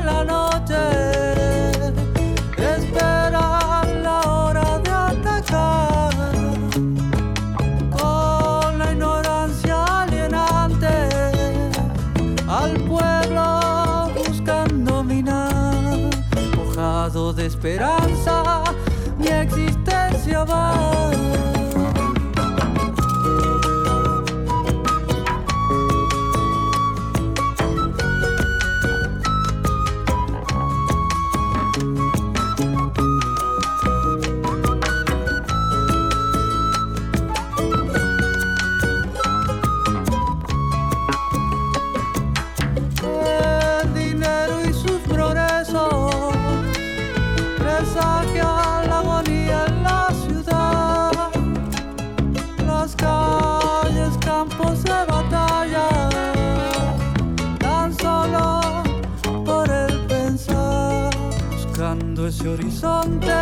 ese 62.34 62.48
horizonte, 62.48 63.32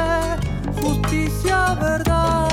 justicia, 0.82 1.74
verdad. 1.80 2.51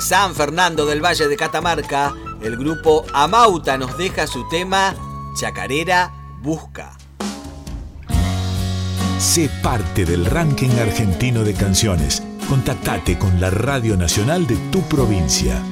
Desde 0.00 0.16
San 0.16 0.34
Fernando 0.34 0.86
del 0.86 1.04
Valle 1.04 1.28
de 1.28 1.36
Catamarca, 1.36 2.14
el 2.42 2.56
grupo 2.56 3.04
Amauta 3.12 3.76
nos 3.76 3.98
deja 3.98 4.26
su 4.26 4.48
tema 4.48 4.94
Chacarera 5.38 6.10
Busca. 6.40 6.96
Sé 9.18 9.50
parte 9.62 10.06
del 10.06 10.24
ranking 10.24 10.70
argentino 10.80 11.44
de 11.44 11.52
canciones. 11.52 12.22
Contactate 12.48 13.18
con 13.18 13.42
la 13.42 13.50
Radio 13.50 13.98
Nacional 13.98 14.46
de 14.46 14.56
tu 14.72 14.80
provincia. 14.88 15.62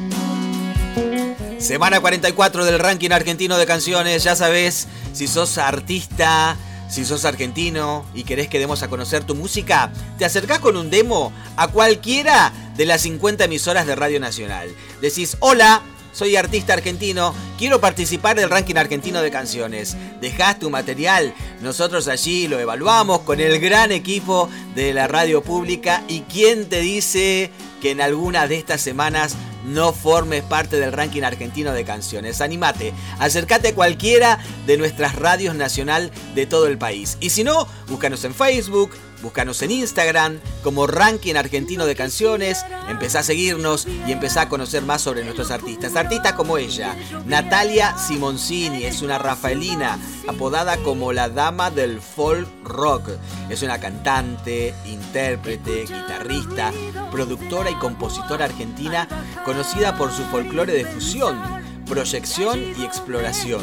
Semana 1.58 2.00
44 2.00 2.66
del 2.66 2.78
ranking 2.78 3.12
argentino 3.12 3.56
de 3.56 3.64
canciones. 3.64 4.24
Ya 4.24 4.36
sabes, 4.36 4.88
si 5.14 5.26
sos 5.26 5.56
artista, 5.56 6.58
si 6.90 7.06
sos 7.06 7.24
argentino 7.24 8.04
y 8.14 8.24
querés 8.24 8.48
que 8.48 8.58
demos 8.58 8.82
a 8.82 8.88
conocer 8.88 9.24
tu 9.24 9.34
música, 9.34 9.90
te 10.18 10.26
acercás 10.26 10.58
con 10.58 10.76
un 10.76 10.90
demo 10.90 11.32
a 11.56 11.68
cualquiera 11.68 12.52
de 12.78 12.86
las 12.86 13.02
50 13.02 13.44
emisoras 13.44 13.86
de 13.86 13.96
Radio 13.96 14.20
Nacional. 14.20 14.70
Decís, 15.02 15.36
hola, 15.40 15.82
soy 16.12 16.36
artista 16.36 16.72
argentino, 16.72 17.34
quiero 17.58 17.80
participar 17.80 18.36
del 18.36 18.48
ranking 18.48 18.76
argentino 18.76 19.20
de 19.20 19.32
canciones. 19.32 19.96
Dejás 20.20 20.60
tu 20.60 20.70
material, 20.70 21.34
nosotros 21.60 22.08
allí 22.08 22.48
lo 22.48 22.58
evaluamos 22.58 23.20
con 23.20 23.40
el 23.40 23.60
gran 23.60 23.92
equipo 23.92 24.48
de 24.76 24.94
la 24.94 25.08
radio 25.08 25.42
pública 25.42 26.02
y 26.08 26.20
quién 26.20 26.68
te 26.68 26.80
dice 26.80 27.50
que 27.82 27.90
en 27.90 28.00
alguna 28.00 28.46
de 28.46 28.56
estas 28.56 28.80
semanas 28.80 29.34
no 29.64 29.92
formes 29.92 30.42
parte 30.44 30.78
del 30.78 30.92
ranking 30.92 31.22
argentino 31.22 31.72
de 31.72 31.84
canciones. 31.84 32.40
Animate, 32.40 32.94
acércate 33.18 33.68
a 33.68 33.74
cualquiera 33.74 34.38
de 34.66 34.76
nuestras 34.76 35.16
radios 35.16 35.54
nacional 35.56 36.12
de 36.34 36.46
todo 36.46 36.68
el 36.68 36.78
país. 36.78 37.18
Y 37.20 37.30
si 37.30 37.44
no, 37.44 37.66
búscanos 37.88 38.24
en 38.24 38.34
Facebook, 38.34 38.92
búscanos 39.22 39.62
en 39.62 39.70
Instagram 39.70 40.40
como 40.62 40.86
Ranking 40.86 41.34
Argentino 41.34 41.86
de 41.86 41.94
Canciones, 41.94 42.64
empezá 42.88 43.20
a 43.20 43.22
seguirnos 43.22 43.86
y 44.06 44.12
empezá 44.12 44.42
a 44.42 44.48
conocer 44.48 44.82
más 44.82 45.02
sobre 45.02 45.24
nuestros 45.24 45.50
artistas. 45.50 45.96
Artistas 45.96 46.32
como 46.34 46.58
ella, 46.58 46.96
Natalia 47.26 47.96
Simoncini, 47.98 48.84
es 48.84 49.02
una 49.02 49.18
rafaelina 49.18 49.98
apodada 50.26 50.76
como 50.78 51.12
la 51.12 51.28
dama 51.28 51.70
del 51.70 52.00
folk 52.00 52.48
rock. 52.64 53.10
Es 53.48 53.62
una 53.62 53.78
cantante, 53.78 54.74
intérprete, 54.86 55.82
guitarrista, 55.82 56.72
productora 57.10 57.70
y 57.70 57.74
compositora 57.74 58.44
argentina 58.44 59.08
conocida 59.44 59.96
por 59.96 60.12
su 60.12 60.22
folclore 60.24 60.72
de 60.72 60.84
fusión, 60.84 61.38
proyección 61.86 62.60
y 62.78 62.84
exploración, 62.84 63.62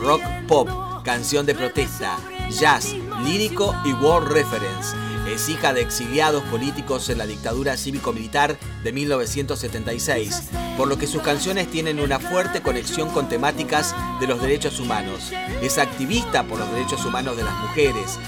rock 0.00 0.22
pop, 0.46 0.68
canción 1.04 1.46
de 1.46 1.54
protesta, 1.54 2.18
jazz, 2.50 2.94
lírico 3.24 3.74
y 3.84 3.92
world 3.92 4.32
reference. 4.32 4.96
Es 5.28 5.48
hija 5.48 5.74
de 5.74 5.82
exiliados 5.82 6.42
políticos 6.44 7.08
en 7.10 7.18
la 7.18 7.26
dictadura 7.26 7.76
cívico-militar 7.76 8.58
de 8.82 8.92
1976, 8.92 10.50
por 10.76 10.88
lo 10.88 10.96
que 10.96 11.06
sus 11.06 11.22
canciones 11.22 11.70
tienen 11.70 12.00
una 12.00 12.18
fuerte 12.18 12.62
conexión 12.62 13.10
con 13.10 13.28
temáticas 13.28 13.94
de 14.20 14.26
los 14.26 14.40
derechos 14.40 14.80
humanos. 14.80 15.30
Es 15.60 15.78
activista 15.78 16.44
por 16.44 16.58
los 16.58 16.70
derechos 16.72 17.04
humanos 17.04 17.36
de 17.36 17.44
las 17.44 17.54
mujeres. 17.58 18.18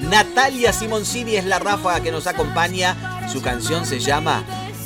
Natalia 0.00 0.72
Simoncini 0.72 1.36
es 1.36 1.44
la 1.44 1.58
ráfaga 1.58 2.00
que 2.00 2.10
nos 2.10 2.26
acompaña. 2.26 3.28
Su 3.30 3.42
canción 3.42 3.84
se 3.84 4.00
llama 4.00 4.42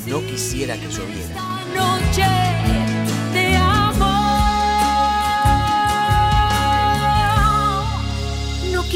No 0.06 0.20
quisiera 0.20 0.74
que 0.74 0.88
lloviera. 0.88 2.43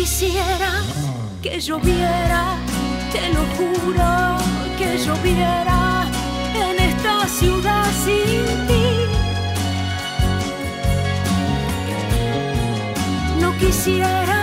Quisiera 0.09 0.73
que 1.43 1.61
lloviera, 1.61 2.57
te 3.13 3.29
lo 3.35 3.45
juro, 3.57 4.39
que 4.79 4.97
lloviera 4.97 6.07
en 6.55 6.81
esta 6.81 7.29
ciudad 7.29 7.85
sin 8.05 8.47
ti. 8.67 8.87
No 13.39 13.53
quisiera 13.59 14.38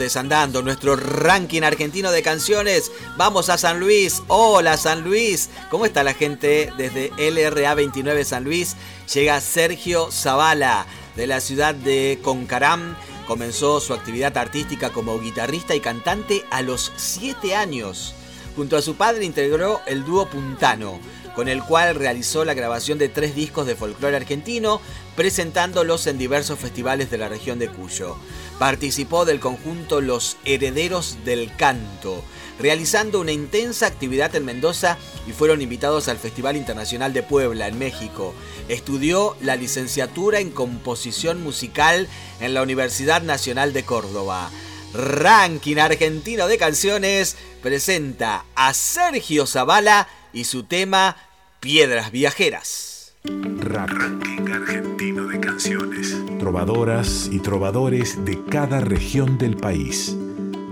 desandando 0.00 0.62
nuestro 0.62 0.96
ranking 0.96 1.62
argentino 1.62 2.10
de 2.10 2.22
canciones. 2.22 2.90
Vamos 3.16 3.50
a 3.50 3.58
San 3.58 3.78
Luis. 3.78 4.22
Hola 4.26 4.76
San 4.76 5.02
Luis. 5.04 5.50
¿Cómo 5.70 5.84
está 5.84 6.02
la 6.02 6.14
gente 6.14 6.72
desde 6.76 7.12
LRA 7.18 7.74
29 7.74 8.24
San 8.24 8.42
Luis? 8.42 8.76
Llega 9.14 9.40
Sergio 9.40 10.10
Zavala 10.10 10.86
de 11.14 11.26
la 11.26 11.40
ciudad 11.40 11.74
de 11.74 12.18
Concarán. 12.22 12.96
Comenzó 13.26 13.78
su 13.78 13.92
actividad 13.92 14.36
artística 14.38 14.90
como 14.90 15.20
guitarrista 15.20 15.74
y 15.76 15.80
cantante 15.80 16.44
a 16.50 16.62
los 16.62 16.92
7 16.96 17.54
años. 17.54 18.14
Junto 18.56 18.76
a 18.76 18.82
su 18.82 18.96
padre 18.96 19.24
integró 19.24 19.80
el 19.86 20.04
dúo 20.04 20.26
Puntano, 20.26 20.98
con 21.34 21.48
el 21.48 21.62
cual 21.62 21.94
realizó 21.94 22.44
la 22.44 22.54
grabación 22.54 22.98
de 22.98 23.08
tres 23.08 23.34
discos 23.34 23.66
de 23.66 23.76
folclore 23.76 24.16
argentino, 24.16 24.80
presentándolos 25.16 26.06
en 26.06 26.18
diversos 26.18 26.58
festivales 26.58 27.10
de 27.10 27.18
la 27.18 27.28
región 27.28 27.58
de 27.58 27.68
Cuyo. 27.68 28.16
Participó 28.58 29.24
del 29.24 29.40
conjunto 29.40 30.00
Los 30.00 30.36
Herederos 30.44 31.18
del 31.24 31.54
Canto, 31.56 32.22
realizando 32.58 33.20
una 33.20 33.32
intensa 33.32 33.86
actividad 33.86 34.34
en 34.34 34.44
Mendoza 34.44 34.98
y 35.26 35.32
fueron 35.32 35.62
invitados 35.62 36.08
al 36.08 36.18
Festival 36.18 36.56
Internacional 36.56 37.12
de 37.12 37.22
Puebla, 37.22 37.68
en 37.68 37.78
México. 37.78 38.34
Estudió 38.68 39.36
la 39.40 39.56
licenciatura 39.56 40.40
en 40.40 40.50
composición 40.50 41.42
musical 41.42 42.08
en 42.40 42.54
la 42.54 42.62
Universidad 42.62 43.22
Nacional 43.22 43.72
de 43.72 43.84
Córdoba. 43.84 44.50
Ranking 44.92 45.76
Argentino 45.76 46.48
de 46.48 46.58
Canciones 46.58 47.36
presenta 47.62 48.44
a 48.54 48.74
Sergio 48.74 49.46
Zavala 49.46 50.08
y 50.32 50.44
su 50.44 50.62
tema 50.64 51.16
Piedras 51.60 52.10
Viajeras. 52.10 53.14
Ranking 53.24 54.50
Argentino 54.52 55.26
de 55.26 55.40
Canciones. 55.40 56.16
Trovadoras 56.38 57.28
y 57.30 57.40
trovadores 57.40 58.24
de 58.24 58.42
cada 58.44 58.80
región 58.80 59.36
del 59.38 59.56
país. 59.56 60.16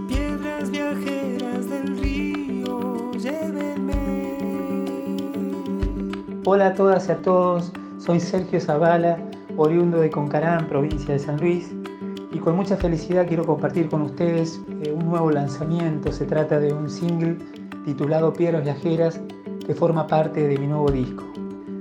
Piedras 0.09 0.71
viajeras 0.71 1.68
del 1.68 1.99
río, 1.99 3.12
llévenme. 3.12 3.94
Hola 6.44 6.68
a 6.68 6.75
todas 6.75 7.09
y 7.09 7.12
a 7.12 7.18
todos, 7.18 7.73
soy 7.99 8.21
Sergio 8.21 8.61
Zavala, 8.61 9.18
oriundo 9.57 10.01
de 10.01 10.11
Concarán, 10.11 10.68
provincia 10.68 11.12
de 11.14 11.21
San 11.21 11.38
Luis, 11.38 11.71
y 12.33 12.38
con 12.38 12.57
mucha 12.57 12.77
felicidad 12.77 13.27
quiero 13.27 13.44
compartir 13.44 13.88
con 13.88 14.03
ustedes 14.03 14.61
eh, 14.83 14.92
un 14.92 15.07
nuevo 15.07 15.31
lanzamiento. 15.31 16.12
Se 16.12 16.25
trata 16.25 16.59
de 16.61 16.73
un 16.73 16.88
single 16.88 17.37
titulado 17.85 18.33
Piedras 18.33 18.64
Viajeras 18.64 19.21
que 19.66 19.75
forma 19.75 20.07
parte 20.07 20.47
de 20.47 20.59
mi 20.59 20.66
nuevo 20.66 20.90
disco. 20.90 21.25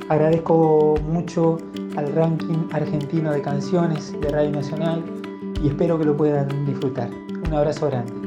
Agradezco 0.10 0.96
mucho 1.10 1.58
al 1.96 2.14
ranking 2.14 2.68
argentino 2.72 3.32
de 3.32 3.42
canciones 3.42 4.14
de 4.22 4.30
Radio 4.30 4.52
Nacional 4.52 5.04
y 5.62 5.68
espero 5.68 5.98
que 5.98 6.06
lo 6.06 6.16
puedan 6.16 6.66
disfrutar. 6.66 7.10
Un 7.46 7.54
abrazo 7.54 7.88
grande. 7.88 8.27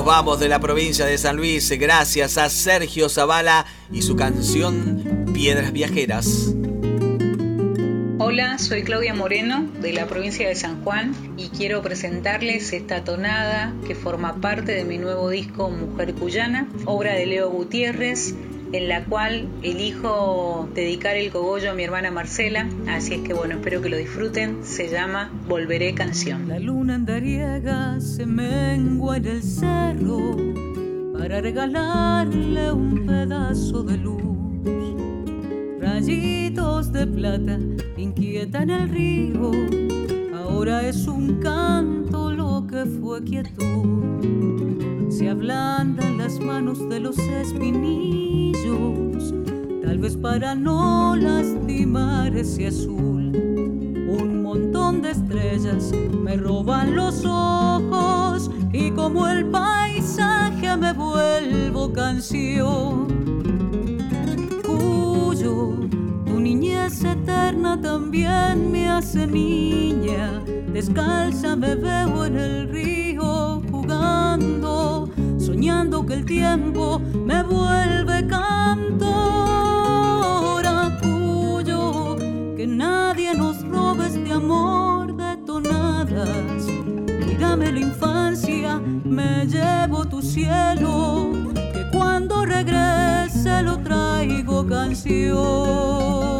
Nos 0.00 0.06
vamos 0.06 0.40
de 0.40 0.48
la 0.48 0.60
provincia 0.60 1.04
de 1.04 1.18
San 1.18 1.36
Luis 1.36 1.70
gracias 1.78 2.38
a 2.38 2.48
Sergio 2.48 3.10
Zavala 3.10 3.66
y 3.92 4.00
su 4.00 4.16
canción 4.16 5.26
Piedras 5.34 5.72
Viajeras. 5.72 6.54
Hola, 8.18 8.56
soy 8.58 8.82
Claudia 8.82 9.12
Moreno 9.12 9.68
de 9.82 9.92
la 9.92 10.06
provincia 10.06 10.48
de 10.48 10.54
San 10.54 10.82
Juan 10.84 11.14
y 11.36 11.50
quiero 11.50 11.82
presentarles 11.82 12.72
esta 12.72 13.04
tonada 13.04 13.74
que 13.86 13.94
forma 13.94 14.40
parte 14.40 14.72
de 14.72 14.86
mi 14.86 14.96
nuevo 14.96 15.28
disco 15.28 15.68
Mujer 15.68 16.14
Cuyana, 16.14 16.66
obra 16.86 17.12
de 17.12 17.26
Leo 17.26 17.50
Gutiérrez, 17.50 18.34
en 18.72 18.88
la 18.88 19.04
cual 19.04 19.48
elijo 19.62 20.68
dedicar 20.74 21.16
el 21.16 21.30
cogollo 21.30 21.70
a 21.70 21.74
mi 21.74 21.82
hermana 21.82 22.10
Marcela, 22.10 22.68
así 22.88 23.14
es 23.14 23.20
que 23.22 23.34
bueno, 23.34 23.54
espero 23.54 23.82
que 23.82 23.88
lo 23.88 23.96
disfruten, 23.96 24.64
se 24.64 24.88
llama 24.88 25.30
Volveré 25.48 25.94
Canción. 25.94 26.48
La 26.48 26.58
luna 26.58 26.94
andariega 26.94 28.00
se 28.00 28.26
mengua 28.26 29.16
en 29.16 29.26
el 29.26 29.42
cerro 29.42 30.36
para 31.18 31.40
regalarle 31.40 32.72
un 32.72 33.06
pedazo 33.06 33.82
de 33.82 33.96
luz. 33.98 34.20
Rayitos 35.80 36.92
de 36.92 37.06
plata 37.06 37.58
inquietan 37.96 38.70
el 38.70 38.88
río, 38.88 39.50
ahora 40.34 40.86
es 40.86 41.06
un 41.08 41.40
canto 41.40 42.30
lo 42.30 42.66
que 42.68 42.84
fue 42.86 43.24
quietud. 43.24 44.99
Se 45.10 45.28
ablandan 45.28 46.18
las 46.18 46.38
manos 46.38 46.88
de 46.88 47.00
los 47.00 47.18
espinillos, 47.18 48.64
tal 49.82 49.98
vez 49.98 50.16
para 50.16 50.54
no 50.54 51.16
lastimar 51.16 52.36
ese 52.36 52.68
azul. 52.68 53.32
Un 54.08 54.42
montón 54.42 55.02
de 55.02 55.10
estrellas 55.10 55.92
me 56.22 56.36
roban 56.36 56.94
los 56.94 57.24
ojos 57.24 58.52
y 58.72 58.92
como 58.92 59.26
el 59.26 59.46
paisaje 59.46 60.76
me 60.76 60.92
vuelvo 60.92 61.92
canción. 61.92 63.08
Cuyo, 64.64 65.74
tu 66.24 66.38
niñez 66.38 67.02
eterna 67.02 67.80
también 67.80 68.70
me 68.70 68.88
hace 68.88 69.26
niña. 69.26 70.40
Descalza 70.72 71.56
me 71.56 71.74
veo 71.74 72.26
en 72.26 72.36
el 72.36 72.68
río 72.68 73.60
soñando 75.38 76.06
que 76.06 76.14
el 76.14 76.24
tiempo 76.24 77.00
me 77.00 77.42
vuelve 77.42 78.26
cantora. 78.26 78.98
Cuyo, 81.02 82.16
que 82.56 82.66
nadie 82.66 83.34
nos 83.34 83.62
robe 83.68 84.06
este 84.06 84.32
amor 84.32 85.16
de 85.16 85.36
tonadas. 85.44 86.66
Cuídame 87.24 87.72
la 87.72 87.80
infancia, 87.80 88.80
me 89.04 89.46
llevo 89.46 90.06
tu 90.06 90.22
cielo, 90.22 91.32
que 91.54 91.86
cuando 91.92 92.44
regrese 92.44 93.62
lo 93.62 93.78
traigo 93.80 94.66
canción. 94.66 96.39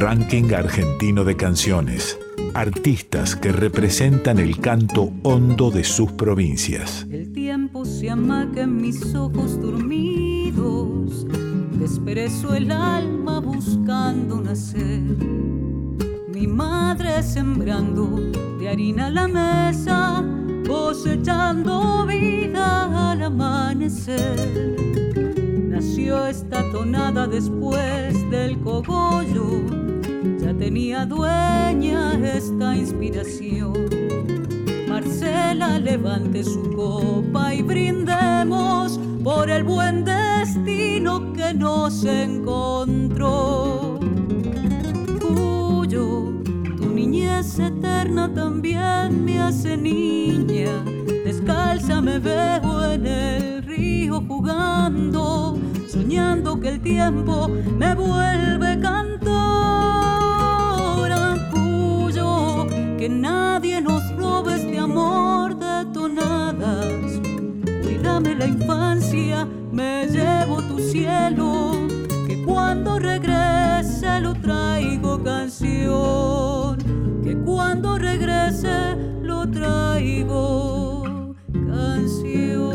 Ranking 0.00 0.54
Argentino 0.54 1.24
de 1.24 1.36
Canciones. 1.36 2.18
Artistas 2.54 3.36
que 3.36 3.52
representan 3.52 4.38
el 4.38 4.58
canto 4.58 5.12
hondo 5.22 5.70
de 5.70 5.84
sus 5.84 6.10
provincias. 6.12 7.06
El 7.10 7.30
tiempo 7.32 7.84
se 7.84 8.08
amaca 8.08 8.62
en 8.62 8.78
mis 8.78 9.14
ojos 9.14 9.60
dormidos, 9.60 11.26
desperezo 11.78 12.54
el 12.54 12.72
alma 12.72 13.40
buscando 13.40 14.40
nacer. 14.40 15.02
Mi 16.32 16.46
madre 16.46 17.22
sembrando 17.22 18.06
de 18.58 18.70
harina 18.70 19.10
la 19.10 19.28
mesa, 19.28 20.24
cosechando 20.66 22.06
vida 22.06 23.10
al 23.10 23.22
amanecer. 23.22 24.78
Nació 25.68 26.26
esta 26.26 26.62
tonada 26.72 27.26
después 27.26 28.30
del 28.30 28.58
cogollo, 28.60 29.89
ya 30.38 30.54
tenía 30.54 31.06
dueña 31.06 32.12
esta 32.36 32.76
inspiración. 32.76 33.74
Marcela, 34.88 35.78
levante 35.78 36.44
su 36.44 36.70
copa 36.74 37.54
y 37.54 37.62
brindemos 37.62 38.98
por 39.22 39.48
el 39.48 39.64
buen 39.64 40.04
destino 40.04 41.32
que 41.32 41.54
nos 41.54 42.04
encontró. 42.04 43.98
Cuyo, 45.20 46.32
tu 46.76 46.86
niñez 46.94 47.58
eterna 47.58 48.32
también 48.34 49.24
me 49.24 49.40
hace 49.40 49.76
niña. 49.76 50.84
Descalza 51.24 52.00
me 52.00 52.18
veo 52.18 52.92
en 52.92 53.06
el 53.06 53.62
río 53.62 54.22
jugando, 54.26 55.58
soñando 55.88 56.60
que 56.60 56.68
el 56.70 56.80
tiempo 56.80 57.48
me 57.78 57.94
vuelve 57.94 58.78
cantora. 58.80 59.09
Nadie 63.10 63.80
nos 63.80 64.02
robe 64.16 64.56
este 64.56 64.78
amor 64.78 65.56
de 65.58 65.84
tonadas. 65.92 67.20
Cuídame 67.82 68.34
la 68.34 68.46
infancia, 68.46 69.46
me 69.72 70.06
llevo 70.06 70.62
tu 70.62 70.78
cielo, 70.78 71.72
que 72.26 72.42
cuando 72.44 72.98
regrese 72.98 74.20
lo 74.20 74.34
traigo 74.34 75.22
canción, 75.22 76.78
que 77.22 77.36
cuando 77.44 77.98
regrese 77.98 78.96
lo 79.22 79.48
traigo 79.50 81.34
canción. 81.52 82.70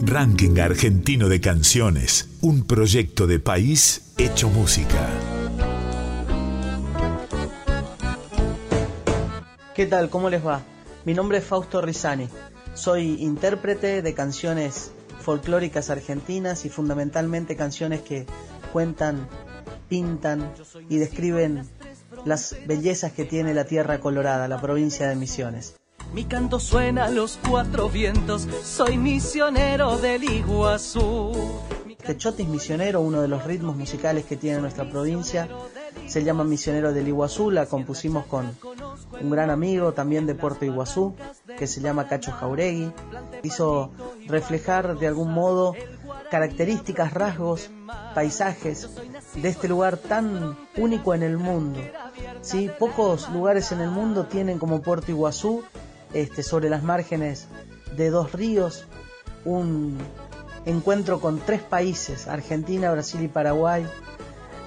Ranking 0.00 0.58
Argentino 0.58 1.28
de 1.28 1.40
Canciones, 1.40 2.28
un 2.40 2.64
proyecto 2.64 3.26
de 3.26 3.38
país 3.38 4.12
hecho 4.16 4.48
música. 4.48 5.37
¿Qué 9.78 9.86
tal? 9.86 10.10
¿Cómo 10.10 10.28
les 10.28 10.44
va? 10.44 10.62
Mi 11.04 11.14
nombre 11.14 11.38
es 11.38 11.44
Fausto 11.44 11.80
Rizani. 11.80 12.28
Soy 12.74 13.22
intérprete 13.22 14.02
de 14.02 14.12
canciones 14.12 14.90
folclóricas 15.20 15.88
argentinas 15.88 16.64
y 16.64 16.68
fundamentalmente 16.68 17.54
canciones 17.54 18.02
que 18.02 18.26
cuentan, 18.72 19.28
pintan 19.88 20.52
y 20.88 20.96
describen 20.96 21.62
las 22.24 22.56
bellezas 22.66 23.12
que 23.12 23.24
tiene 23.24 23.54
la 23.54 23.66
Tierra 23.66 24.00
Colorada, 24.00 24.48
la 24.48 24.60
provincia 24.60 25.08
de 25.08 25.14
Misiones. 25.14 25.76
Mi 26.12 26.24
canto 26.24 26.58
suena 26.58 27.04
a 27.04 27.10
los 27.10 27.38
cuatro 27.48 27.88
vientos, 27.88 28.48
soy 28.64 28.98
misionero 28.98 29.96
del 29.98 30.24
Iguazú. 30.24 31.30
Techotis 32.04 32.48
Misionero, 32.48 33.00
uno 33.00 33.22
de 33.22 33.28
los 33.28 33.44
ritmos 33.44 33.76
musicales 33.76 34.24
que 34.24 34.36
tiene 34.36 34.60
nuestra 34.60 34.90
provincia, 34.90 35.48
se 36.08 36.24
llama 36.24 36.44
Misionero 36.44 36.92
del 36.92 37.08
Iguazú, 37.08 37.50
la 37.50 37.66
compusimos 37.66 38.26
con 38.26 38.56
un 39.20 39.30
gran 39.30 39.50
amigo 39.50 39.92
también 39.92 40.26
de 40.26 40.34
Puerto 40.34 40.64
Iguazú, 40.64 41.14
que 41.58 41.66
se 41.66 41.80
llama 41.80 42.08
Cacho 42.08 42.32
Jauregui. 42.32 42.92
Hizo 43.42 43.90
reflejar 44.26 44.98
de 44.98 45.06
algún 45.06 45.32
modo 45.32 45.74
características, 46.30 47.12
rasgos, 47.12 47.70
paisajes 48.14 48.88
de 49.34 49.48
este 49.48 49.68
lugar 49.68 49.98
tan 49.98 50.56
único 50.76 51.14
en 51.14 51.22
el 51.22 51.36
mundo. 51.36 51.80
¿sí? 52.40 52.70
Pocos 52.78 53.28
lugares 53.30 53.72
en 53.72 53.80
el 53.80 53.90
mundo 53.90 54.24
tienen 54.24 54.58
como 54.58 54.80
Puerto 54.82 55.10
Iguazú, 55.10 55.62
este, 56.12 56.42
sobre 56.42 56.70
las 56.70 56.82
márgenes 56.82 57.48
de 57.96 58.10
dos 58.10 58.32
ríos, 58.32 58.86
un 59.44 59.98
encuentro 60.64 61.20
con 61.20 61.40
tres 61.40 61.62
países, 61.62 62.28
Argentina, 62.28 62.90
Brasil 62.92 63.22
y 63.22 63.28
Paraguay. 63.28 63.86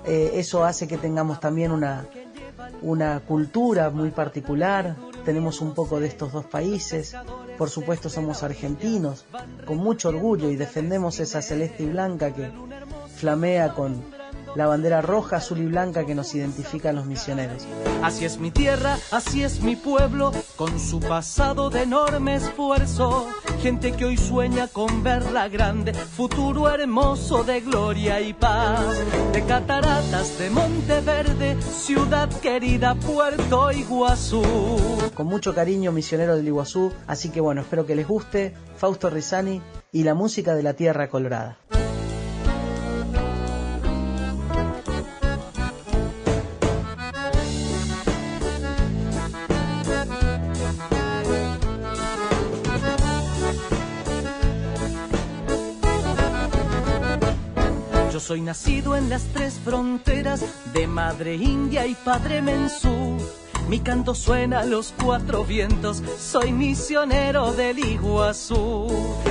Eh, 0.05 0.31
eso 0.35 0.63
hace 0.63 0.87
que 0.87 0.97
tengamos 0.97 1.39
también 1.39 1.71
una, 1.71 2.05
una 2.81 3.19
cultura 3.19 3.89
muy 3.89 4.11
particular, 4.11 4.95
tenemos 5.25 5.61
un 5.61 5.73
poco 5.73 5.99
de 5.99 6.07
estos 6.07 6.31
dos 6.31 6.45
países, 6.45 7.15
por 7.57 7.69
supuesto 7.69 8.09
somos 8.09 8.41
argentinos, 8.43 9.25
con 9.65 9.77
mucho 9.77 10.09
orgullo 10.09 10.49
y 10.49 10.55
defendemos 10.55 11.19
esa 11.19 11.41
celeste 11.41 11.83
y 11.83 11.87
blanca 11.87 12.33
que 12.33 12.51
flamea 13.15 13.73
con 13.73 14.03
la 14.55 14.67
bandera 14.67 15.01
roja, 15.01 15.37
azul 15.37 15.59
y 15.59 15.65
blanca 15.65 16.05
que 16.05 16.15
nos 16.15 16.33
identifica 16.35 16.89
a 16.89 16.93
los 16.93 17.05
misioneros. 17.05 17.65
Así 18.03 18.25
es 18.25 18.39
mi 18.39 18.51
tierra, 18.51 18.97
así 19.11 19.43
es 19.43 19.61
mi 19.61 19.75
pueblo, 19.75 20.31
con 20.55 20.79
su 20.79 20.99
pasado 20.99 21.69
de 21.69 21.83
enorme 21.83 22.35
esfuerzo. 22.35 23.27
Gente 23.61 23.91
que 23.93 24.05
hoy 24.05 24.17
sueña 24.17 24.67
con 24.67 25.03
verla 25.03 25.47
grande, 25.47 25.93
futuro 25.93 26.69
hermoso 26.69 27.43
de 27.43 27.61
gloria 27.61 28.19
y 28.21 28.33
paz. 28.33 28.97
De 29.33 29.43
cataratas 29.45 30.37
de 30.39 30.49
Monteverde, 30.49 31.61
ciudad 31.61 32.29
querida, 32.41 32.95
Puerto 32.95 33.71
Iguazú. 33.71 34.43
Con 35.13 35.27
mucho 35.27 35.53
cariño, 35.53 35.91
misionero 35.91 36.35
del 36.35 36.47
Iguazú, 36.47 36.91
así 37.07 37.29
que 37.29 37.41
bueno, 37.41 37.61
espero 37.61 37.85
que 37.85 37.95
les 37.95 38.07
guste 38.07 38.53
Fausto 38.77 39.09
Rizani 39.09 39.61
y 39.91 40.03
la 40.03 40.13
música 40.13 40.55
de 40.55 40.63
la 40.63 40.73
Tierra 40.73 41.09
Colorada. 41.09 41.57
Soy 58.31 58.39
nacido 58.39 58.95
en 58.95 59.09
las 59.09 59.23
tres 59.33 59.59
fronteras 59.61 60.45
de 60.73 60.87
madre 60.87 61.35
india 61.35 61.85
y 61.85 61.95
padre 61.95 62.41
mensú. 62.41 63.17
Mi 63.69 63.79
canto 63.79 64.13
suena 64.15 64.61
a 64.61 64.65
los 64.65 64.93
cuatro 65.01 65.45
vientos, 65.45 66.03
soy 66.19 66.51
misionero 66.51 67.53
del 67.53 67.79
Iguazú. 67.79 68.87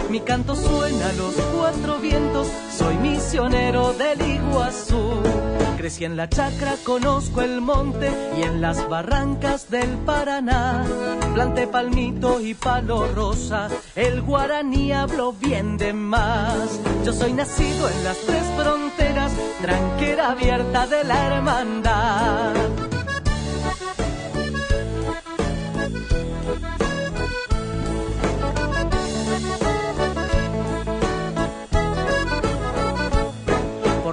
Mi 0.08 0.20
canto 0.20 0.56
suena 0.56 1.10
a 1.10 1.12
los 1.12 1.34
cuatro 1.54 1.98
vientos, 1.98 2.48
soy 2.76 2.96
misionero 2.96 3.92
del 3.92 4.20
Iguazú. 4.22 5.22
Crecí 5.76 6.04
en 6.04 6.16
la 6.16 6.28
chacra, 6.28 6.76
conozco 6.84 7.42
el 7.42 7.60
monte 7.60 8.10
y 8.38 8.42
en 8.42 8.60
las 8.60 8.88
barrancas 8.88 9.70
del 9.70 9.90
Paraná. 9.98 10.86
Planté 11.34 11.66
palmito 11.66 12.40
y 12.40 12.54
palo 12.54 13.06
rosa, 13.14 13.68
el 13.94 14.22
guaraní 14.22 14.92
habló 14.92 15.32
bien 15.32 15.76
de 15.76 15.92
más. 15.92 16.80
Yo 17.04 17.12
soy 17.12 17.32
nacido 17.32 17.88
en 17.88 18.04
las 18.04 18.18
tres 18.18 18.44
fronteras, 18.56 19.32
tranquera 19.60 20.30
abierta 20.30 20.86
de 20.86 21.04
la 21.04 21.26
hermandad. 21.26 22.89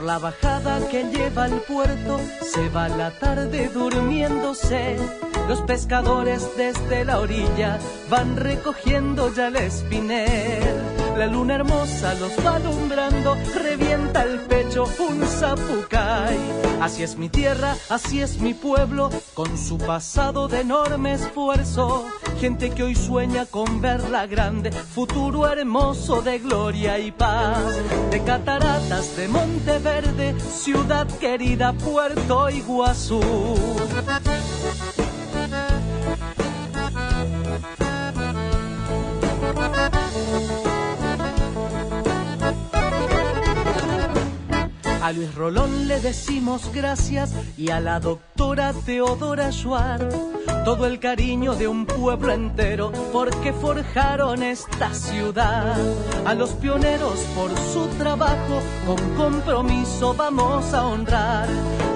La 0.08 0.20
bajada 0.20 0.88
que 0.88 1.04
lleva 1.04 1.44
al 1.44 1.60
puerto 1.64 2.22
se 2.42 2.70
va 2.70 2.88
la 2.88 3.12
tarde 3.12 3.68
durmiéndose. 3.68 4.96
Los 5.50 5.60
pescadores 5.64 6.48
desde 6.56 7.04
la 7.04 7.20
orilla 7.20 7.78
van 8.10 8.38
recogiendo 8.38 9.34
ya 9.36 9.48
el 9.48 9.58
espinel. 9.58 10.97
La 11.18 11.26
luna 11.26 11.56
hermosa 11.56 12.14
los 12.14 12.32
va 12.46 12.58
alumbrando, 12.58 13.36
revienta 13.56 14.22
el 14.22 14.40
pecho 14.42 14.86
un 15.00 15.26
zapucay. 15.26 16.38
Así 16.80 17.02
es 17.02 17.18
mi 17.18 17.28
tierra, 17.28 17.76
así 17.90 18.22
es 18.22 18.40
mi 18.40 18.54
pueblo, 18.54 19.10
con 19.34 19.58
su 19.58 19.80
pasado 19.80 20.48
de 20.48 20.62
enorme 20.62 21.14
esfuerzo. 21.14 22.06
Gente 22.40 22.70
que 22.70 22.84
hoy 22.84 22.94
sueña 22.94 23.48
con 23.48 23.82
verla 23.82 24.28
grande, 24.28 24.72
futuro 24.72 25.48
hermoso 25.48 26.22
de 26.22 26.38
gloria 26.38 27.00
y 27.00 27.12
paz. 27.12 27.76
De 28.12 28.24
cataratas 28.24 29.18
de 29.18 29.28
Monteverde, 29.28 30.40
ciudad 30.40 31.08
querida, 31.18 31.74
Puerto 31.74 32.48
Iguazú. 32.52 33.22
A 45.02 45.12
Luis 45.12 45.34
Rolón 45.36 45.88
le 45.88 46.00
decimos 46.00 46.72
gracias 46.74 47.34
y 47.58 47.70
a 47.70 47.80
la 47.80 48.00
doctora 48.00 48.74
Teodora 48.86 49.52
Schwartz 49.52 50.16
todo 50.66 50.86
el 50.86 51.00
cariño 51.00 51.56
de 51.56 51.68
un 51.68 51.86
pueblo 51.86 52.34
entero 52.34 52.92
porque 53.14 53.54
forjaron 53.54 54.44
esta 54.44 54.94
ciudad. 54.94 55.78
A 56.26 56.34
los 56.34 56.50
pioneros 56.52 57.20
por 57.36 57.52
su 57.72 57.88
trabajo 57.98 58.60
con 58.86 58.98
compromiso 59.16 60.14
vamos 60.14 60.74
a 60.74 60.86
honrar. 60.86 61.48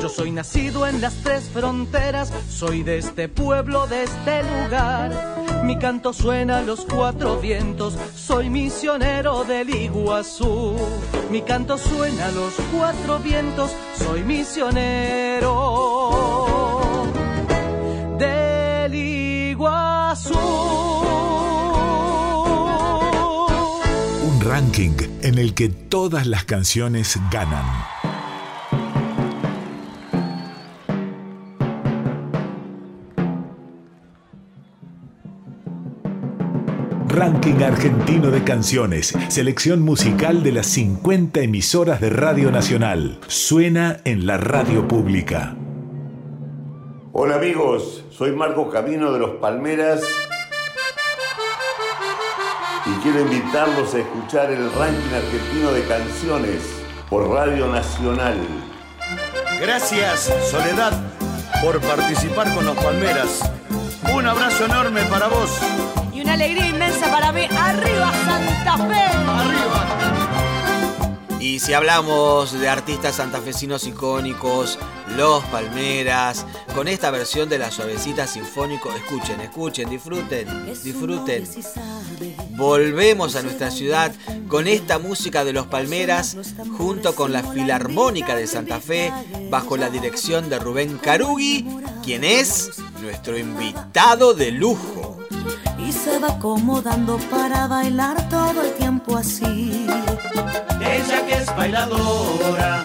Yo 0.01 0.07
soy 0.07 0.31
nacido 0.31 0.87
en 0.87 1.01
las 1.01 1.15
tres 1.15 1.49
fronteras, 1.53 2.31
soy 2.49 2.83
de 2.83 2.99
este 2.99 3.27
pueblo, 3.27 3.87
de 3.87 4.03
este 4.03 4.41
lugar. 4.43 5.40
Mi 5.63 5.77
canto 5.77 6.11
suena 6.11 6.57
a 6.59 6.61
los 6.61 6.85
cuatro 6.85 7.39
vientos, 7.39 7.95
soy 8.15 8.49
misionero 8.49 9.43
del 9.43 9.69
Iguazú. 9.69 10.75
Mi 11.29 11.43
canto 11.43 11.77
suena 11.77 12.27
a 12.27 12.31
los 12.31 12.53
cuatro 12.75 13.19
vientos, 13.19 13.71
soy 13.95 14.23
misionero 14.23 15.51
del 18.17 18.95
Iguazú. 18.95 20.33
Un 24.23 24.41
ranking 24.41 24.95
en 25.21 25.37
el 25.37 25.53
que 25.53 25.69
todas 25.69 26.25
las 26.25 26.43
canciones 26.45 27.19
ganan. 27.31 28.00
Ranking 37.11 37.61
Argentino 37.61 38.31
de 38.31 38.41
Canciones, 38.41 39.13
selección 39.27 39.81
musical 39.81 40.43
de 40.43 40.53
las 40.53 40.67
50 40.67 41.41
emisoras 41.41 41.99
de 41.99 42.09
Radio 42.09 42.51
Nacional. 42.51 43.19
Suena 43.27 43.97
en 44.05 44.25
la 44.25 44.37
radio 44.37 44.87
pública. 44.87 45.57
Hola 47.11 47.35
amigos, 47.35 48.05
soy 48.11 48.31
Marco 48.31 48.69
Camino 48.69 49.11
de 49.11 49.19
los 49.19 49.31
Palmeras 49.41 50.01
y 52.85 53.03
quiero 53.03 53.19
invitarlos 53.19 53.93
a 53.93 53.99
escuchar 53.99 54.49
el 54.49 54.71
ranking 54.71 55.13
argentino 55.13 55.73
de 55.73 55.83
canciones 55.83 56.61
por 57.09 57.29
Radio 57.29 57.67
Nacional. 57.67 58.37
Gracias, 59.59 60.33
Soledad, 60.49 60.93
por 61.61 61.81
participar 61.81 62.55
con 62.55 62.65
los 62.65 62.75
Palmeras. 62.77 63.51
Un 64.15 64.25
abrazo 64.27 64.63
enorme 64.63 65.01
para 65.09 65.27
vos. 65.27 65.59
Y 66.21 66.23
una 66.23 66.33
alegría 66.33 66.67
inmensa 66.67 67.09
para 67.11 67.31
mí. 67.31 67.47
¡Arriba 67.57 68.13
Santa 68.25 68.77
Fe! 68.77 69.01
¡Arriba! 69.27 70.01
Y 71.39 71.57
si 71.57 71.73
hablamos 71.73 72.51
de 72.53 72.69
artistas 72.69 73.15
santafesinos 73.15 73.87
icónicos, 73.87 74.77
Los 75.17 75.43
Palmeras, 75.45 76.45
con 76.75 76.87
esta 76.87 77.09
versión 77.09 77.49
de 77.49 77.57
la 77.57 77.71
suavecita 77.71 78.27
sinfónico, 78.27 78.91
escuchen, 78.93 79.41
escuchen, 79.41 79.89
disfruten, 79.89 80.71
disfruten. 80.83 81.49
Volvemos 82.51 83.35
a 83.35 83.41
nuestra 83.41 83.71
ciudad 83.71 84.11
con 84.47 84.67
esta 84.67 84.99
música 84.99 85.43
de 85.43 85.53
Los 85.53 85.65
Palmeras 85.65 86.37
junto 86.77 87.15
con 87.15 87.33
la 87.33 87.41
Filarmónica 87.41 88.35
de 88.35 88.45
Santa 88.45 88.79
Fe 88.79 89.11
bajo 89.49 89.75
la 89.75 89.89
dirección 89.89 90.51
de 90.51 90.59
Rubén 90.59 90.99
Carugi, 90.99 91.65
quien 92.03 92.23
es 92.23 92.69
nuestro 93.01 93.39
invitado 93.39 94.35
de 94.35 94.51
lujo 94.51 95.10
y 95.87 95.91
se 95.91 96.19
va 96.19 96.29
acomodando 96.29 97.17
para 97.29 97.67
bailar 97.67 98.17
todo 98.29 98.61
el 98.61 98.71
tiempo 98.73 99.17
así. 99.17 99.87
Ella 100.79 101.25
que 101.27 101.33
es 101.33 101.55
bailadora 101.55 102.83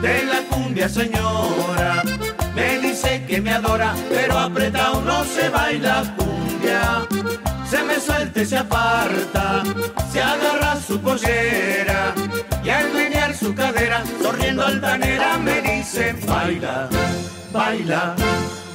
de 0.00 0.24
la 0.24 0.40
cumbia 0.50 0.88
señora, 0.88 2.02
me 2.54 2.78
dice 2.78 3.24
que 3.26 3.40
me 3.40 3.52
adora, 3.52 3.94
pero 4.08 4.38
apretado 4.38 5.00
no 5.02 5.24
se 5.24 5.48
baila 5.48 6.14
cumbia. 6.16 7.06
Se 7.68 7.82
me 7.82 7.98
suelta 7.98 8.42
y 8.42 8.46
se 8.46 8.58
aparta, 8.58 9.62
se 10.12 10.22
agarra 10.22 10.76
su 10.80 11.00
pollera 11.00 12.14
y 12.62 12.70
al 12.70 12.92
menear 12.92 13.34
su 13.34 13.54
cadera, 13.54 14.04
sonriendo 14.22 14.64
altanera, 14.64 15.36
me 15.38 15.60
dice 15.62 16.14
baila, 16.26 16.88
baila, 17.52 18.14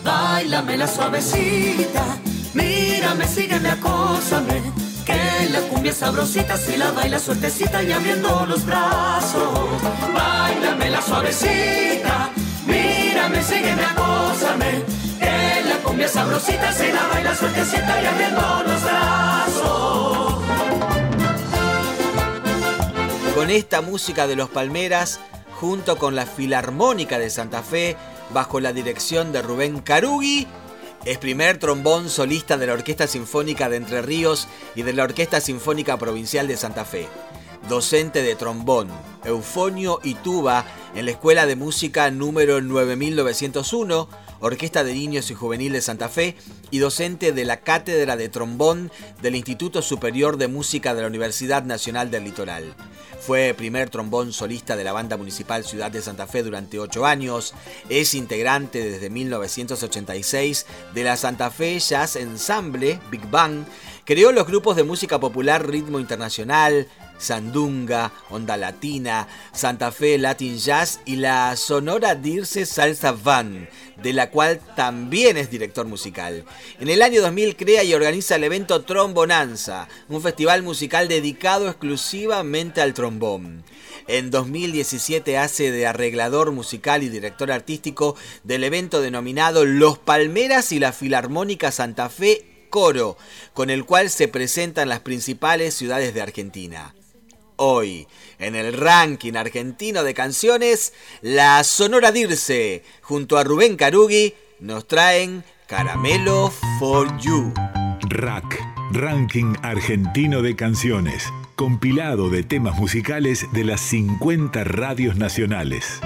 bailame 0.04 0.78
la 0.78 0.88
suavecita 0.88 2.21
Mírame, 2.54 3.28
sígueme, 3.28 3.70
acósame. 3.70 4.62
Que 5.06 5.49
la 5.52 5.62
cumbia 5.70 5.93
sabrosita 5.93 6.58
si 6.58 6.78
la 6.78 6.91
baila 6.91 7.20
suertecita 7.20 7.82
y 7.84 7.91
abriendo 7.91 8.45
los 8.45 8.66
brazos. 8.66 9.82
Bailame 10.14 10.89
la 10.89 11.02
suavecita. 11.02 12.30
Mírame, 12.66 13.41
sígueme, 13.41 13.84
acósame. 13.84 14.84
Que 15.20 15.64
la 15.68 15.78
cumbia 15.84 16.08
sabrosita 16.08 16.72
si 16.74 16.91
la 16.91 17.08
baila 17.08 17.36
suertecita 17.36 18.02
y 18.02 18.06
abriendo 18.06 18.64
los 18.68 18.84
brazos. 18.84 20.43
Con 23.34 23.49
esta 23.49 23.82
música 23.82 24.28
de 24.28 24.36
los 24.36 24.49
Palmeras, 24.49 25.20
junto 25.60 25.97
con 25.97 26.16
la 26.16 26.26
Filarmónica 26.26 27.18
de 27.18 27.30
Santa 27.30 27.64
Fe, 27.64 27.95
bajo 28.34 28.60
la 28.60 28.74
dirección 28.74 29.32
de 29.32 29.41
Rubén 29.41 29.80
Carugi, 29.80 30.47
es 31.06 31.18
primer 31.18 31.58
trombón 31.58 32.10
solista 32.10 32.58
de 32.58 32.68
la 32.68 32.74
Orquesta 32.74 33.08
Sinfónica 33.08 33.70
de 33.70 33.78
Entre 33.78 34.02
Ríos 34.02 34.47
y 34.76 34.84
de 34.84 34.93
la 34.93 35.04
Orquesta 35.04 35.41
Sinfónica 35.41 35.97
Provincial 35.97 36.47
de 36.47 36.58
Santa 36.58 36.86
Fe. 36.86 37.08
Docente 37.68 38.22
de 38.22 38.36
trombón, 38.36 38.89
eufonio 39.24 39.99
y 40.04 40.16
tuba 40.16 40.66
en 40.95 41.06
la 41.06 41.12
Escuela 41.12 41.45
de 41.45 41.56
Música 41.56 42.12
número 42.12 42.62
9901, 42.62 44.08
Orquesta 44.42 44.84
de 44.84 44.94
Niños 44.94 45.30
y 45.32 45.36
Juvenil 45.36 45.72
de 45.74 45.82
Santa 45.82 46.10
Fe 46.10 46.36
y 46.72 46.80
docente 46.80 47.32
de 47.32 47.46
la 47.46 47.62
Cátedra 47.62 48.18
de 48.18 48.28
Trombón 48.28 48.92
del 49.22 49.36
Instituto 49.36 49.82
Superior 49.82 50.38
de 50.38 50.48
Música 50.48 50.94
de 50.96 51.02
la 51.02 51.08
Universidad 51.08 51.64
Nacional 51.64 52.10
del 52.10 52.24
Litoral. 52.24 52.76
Fue 53.20 53.54
primer 53.56 53.92
trombón 53.92 54.34
solista 54.34 54.76
de 54.76 54.84
la 54.84 54.94
Banda 54.94 55.16
Municipal 55.16 55.64
Ciudad 55.64 55.92
de 55.92 56.02
Santa 56.02 56.26
Fe 56.26 56.42
durante 56.42 56.80
ocho 56.80 57.06
años. 57.06 57.54
Es 57.88 58.16
integrante 58.16 58.84
desde 58.84 59.12
1986 59.12 60.66
de 60.96 61.04
la 61.04 61.16
Santa 61.18 61.52
Fe 61.52 61.78
Jazz 61.80 62.16
Ensemble, 62.16 63.00
Big 63.12 63.30
Bang. 63.30 63.64
Creó 64.06 64.32
los 64.32 64.48
grupos 64.48 64.76
de 64.76 64.84
música 64.84 65.20
popular 65.20 65.68
Ritmo 65.68 66.00
Internacional, 66.00 66.88
Sandunga, 67.22 68.12
Onda 68.30 68.58
Latina, 68.58 69.28
Santa 69.54 69.92
Fe 69.92 70.18
Latin 70.18 70.58
Jazz 70.58 71.00
y 71.06 71.18
la 71.18 71.56
Sonora 71.56 72.16
Dirce 72.16 72.66
Salsa 72.66 73.12
Van, 73.12 73.70
de 74.02 74.14
la 74.14 74.30
cual 74.32 74.60
también 74.76 75.38
es 75.38 75.50
director 75.50 75.86
musical. 75.86 76.44
En 76.80 76.90
el 76.90 77.02
año 77.02 77.22
2000 77.22 77.56
crea 77.56 77.84
y 77.84 77.94
organiza 77.94 78.36
el 78.36 78.44
evento 78.44 78.84
Trombonanza, 78.84 79.88
un 80.10 80.22
festival 80.22 80.64
musical 80.64 81.08
dedicado 81.08 81.70
exclusivamente 81.70 82.82
al 82.82 82.94
trombón. 82.94 83.64
En 84.08 84.32
2017 84.32 85.38
hace 85.38 85.72
de 85.72 85.86
arreglador 85.86 86.52
musical 86.52 87.04
y 87.04 87.10
director 87.10 87.52
artístico 87.52 88.16
del 88.44 88.64
evento 88.64 89.02
denominado 89.02 89.66
Los 89.66 90.00
Palmeras 90.00 90.72
y 90.72 90.80
la 90.80 90.92
Filarmónica 90.92 91.72
Santa 91.72 92.10
Fe 92.10 92.46
Coro, 92.70 93.18
con 93.54 93.70
el 93.70 93.86
cual 93.86 94.10
se 94.10 94.28
presentan 94.28 94.90
las 94.90 95.02
principales 95.02 95.76
ciudades 95.76 96.14
de 96.14 96.22
Argentina 96.22 96.94
hoy. 97.62 98.07
En 98.39 98.55
el 98.55 98.74
ranking 98.74 99.36
argentino 99.36 100.03
de 100.03 100.16
canciones, 100.16 100.93
la 101.22 101.64
Sonora 101.64 102.12
Dirce, 102.12 102.84
junto 103.01 103.38
a 103.38 103.43
Rubén 103.43 103.78
Carugi, 103.78 104.34
nos 104.59 104.88
traen 104.88 105.43
Caramelo 105.68 106.51
for 106.80 107.07
You. 107.20 107.53
Rack, 108.09 108.59
ranking 108.91 109.53
argentino 109.62 110.41
de 110.41 110.55
canciones, 110.55 111.24
compilado 111.55 112.30
de 112.30 112.41
temas 112.41 112.78
musicales 112.80 113.45
de 113.53 113.64
las 113.64 113.82
50 113.82 114.64
radios 114.64 115.18
nacionales. 115.18 115.99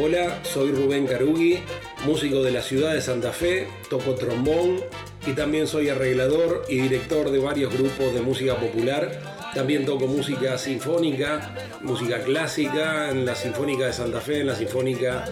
Hola, 0.00 0.40
soy 0.44 0.70
Rubén 0.70 1.06
Carugi, 1.06 1.58
músico 2.04 2.44
de 2.44 2.52
la 2.52 2.62
ciudad 2.62 2.94
de 2.94 3.02
Santa 3.02 3.32
Fe, 3.32 3.66
toco 3.90 4.14
trombón 4.14 4.80
y 5.26 5.32
también 5.32 5.66
soy 5.66 5.88
arreglador 5.88 6.64
y 6.68 6.78
director 6.78 7.30
de 7.30 7.38
varios 7.38 7.76
grupos 7.76 8.14
de 8.14 8.20
música 8.20 8.56
popular. 8.56 9.36
También 9.54 9.84
toco 9.84 10.06
música 10.06 10.56
sinfónica, 10.56 11.54
música 11.80 12.20
clásica 12.20 13.10
en 13.10 13.24
la 13.24 13.34
Sinfónica 13.34 13.86
de 13.86 13.92
Santa 13.92 14.20
Fe, 14.20 14.40
en 14.40 14.46
la 14.46 14.54
Sinfónica 14.54 15.24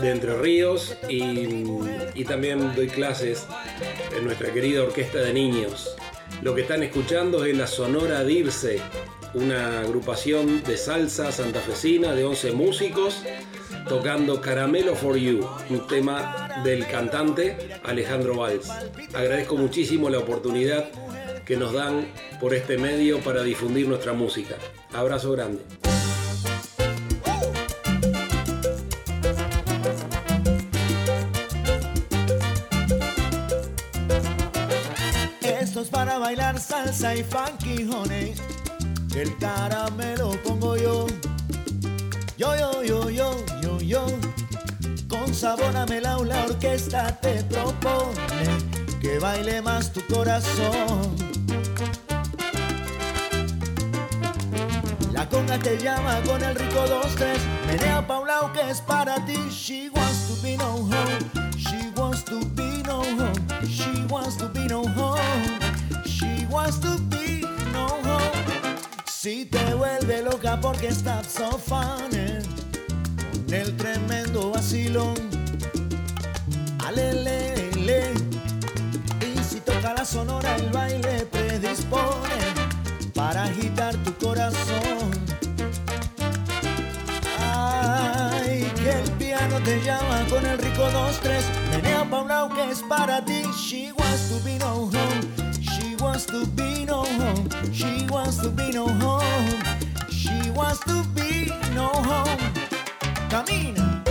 de 0.00 0.10
Entre 0.10 0.36
Ríos 0.36 0.96
y, 1.08 2.24
también 2.24 2.74
doy 2.74 2.86
clases 2.86 3.46
en 4.16 4.24
nuestra 4.24 4.52
querida 4.52 4.84
Orquesta 4.84 5.18
de 5.18 5.34
Niños. 5.34 5.96
Lo 6.40 6.54
que 6.54 6.62
están 6.62 6.82
escuchando 6.82 7.44
es 7.44 7.56
la 7.56 7.66
Sonora 7.66 8.24
Dirce, 8.24 8.80
una 9.34 9.80
agrupación 9.80 10.62
de 10.62 10.76
salsa 10.76 11.30
santafesina 11.32 12.14
de 12.14 12.24
11 12.24 12.52
músicos 12.52 13.22
tocando 13.88 14.40
Caramelo 14.40 14.94
for 14.94 15.16
You, 15.16 15.46
un 15.70 15.86
tema 15.86 16.48
del 16.64 16.86
cantante 16.86 17.56
Alejandro 17.84 18.36
Valls. 18.36 18.68
Agradezco 19.14 19.56
muchísimo 19.56 20.10
la 20.10 20.18
oportunidad 20.18 20.88
que 21.44 21.56
nos 21.56 21.72
dan 21.72 22.06
por 22.40 22.54
este 22.54 22.78
medio 22.78 23.20
para 23.20 23.42
difundir 23.42 23.88
nuestra 23.88 24.12
música. 24.12 24.56
Abrazo 24.92 25.32
grande. 25.32 25.62
Esto 35.40 35.80
es 35.80 35.88
para 35.88 36.18
bailar 36.18 36.60
salsa 36.60 37.14
y 37.16 37.24
funky, 37.24 37.88
honey. 37.90 38.34
El 39.16 39.36
caramelo 39.38 40.30
pongo 40.42 40.76
yo. 40.76 41.06
Yo, 42.38 42.56
yo, 42.56 42.82
yo, 42.82 43.10
yo, 43.10 43.44
Con 43.92 45.34
sabor 45.34 45.76
a 45.76 45.84
melao 45.84 46.24
la 46.24 46.44
orquesta 46.44 47.14
te 47.20 47.44
propone 47.44 48.46
que 49.02 49.18
baile 49.18 49.60
más 49.60 49.92
tu 49.92 50.00
corazón. 50.06 51.14
La 55.12 55.28
conga 55.28 55.58
te 55.58 55.76
llama 55.76 56.22
con 56.26 56.42
el 56.42 56.54
rico 56.54 56.86
2-3. 56.86 57.36
Menea 57.66 58.06
Paulao 58.06 58.50
que 58.54 58.70
es 58.70 58.80
para 58.80 59.16
ti. 59.26 59.36
She 59.50 59.90
wants 59.90 60.28
to 60.28 60.42
be 60.42 60.56
no 60.56 60.88
home. 60.88 61.50
She 61.58 61.92
wants 61.94 62.24
to 62.24 62.40
be 62.56 62.82
no 62.84 63.02
home. 63.02 63.46
She 63.68 64.06
wants 64.08 64.38
to 64.38 64.48
be 64.48 64.68
no 64.68 64.84
home. 64.84 65.20
She 66.06 66.46
wants 66.50 66.78
to 66.80 66.96
be 67.10 67.42
no 67.74 67.88
home. 67.88 68.78
Si 69.06 69.44
te 69.44 69.74
vuelve 69.74 70.22
loca 70.22 70.58
porque 70.58 70.88
estás 70.88 71.26
so 71.26 71.58
funny. 71.58 72.51
Con 73.52 73.60
el 73.60 73.76
tremendo 73.76 74.50
vacilón. 74.50 75.14
Alelele. 76.86 78.14
Y 79.20 79.44
si 79.44 79.60
toca 79.60 79.92
la 79.92 80.06
sonora, 80.06 80.56
el 80.56 80.70
baile 80.70 81.26
predispone 81.26 82.40
para 83.14 83.44
agitar 83.44 83.94
tu 84.04 84.14
corazón. 84.14 85.10
Ay, 87.38 88.72
que 88.74 88.90
el 88.90 89.10
piano 89.18 89.60
te 89.62 89.82
llama 89.82 90.24
con 90.30 90.46
el 90.46 90.56
rico 90.56 90.84
2-3. 90.84 91.42
Menea 91.72 92.08
pa' 92.08 92.48
que 92.54 92.70
es 92.70 92.82
para 92.88 93.22
ti. 93.22 93.42
She 93.54 93.92
wants 93.92 94.30
to 94.30 94.40
be 94.46 94.56
no 94.60 94.88
home. 94.88 95.20
She 95.60 95.94
wants 95.96 96.24
to 96.24 96.46
be 96.56 96.86
no 96.86 97.04
home. 97.04 97.50
She 97.70 98.06
wants 98.08 98.38
to 98.38 98.48
be 98.48 98.72
no 98.72 98.86
home. 98.86 99.62
She 100.08 100.50
wants 100.52 100.80
to 100.86 101.04
be 101.14 101.52
no 101.74 101.88
home 101.88 102.71
camina. 103.32 104.04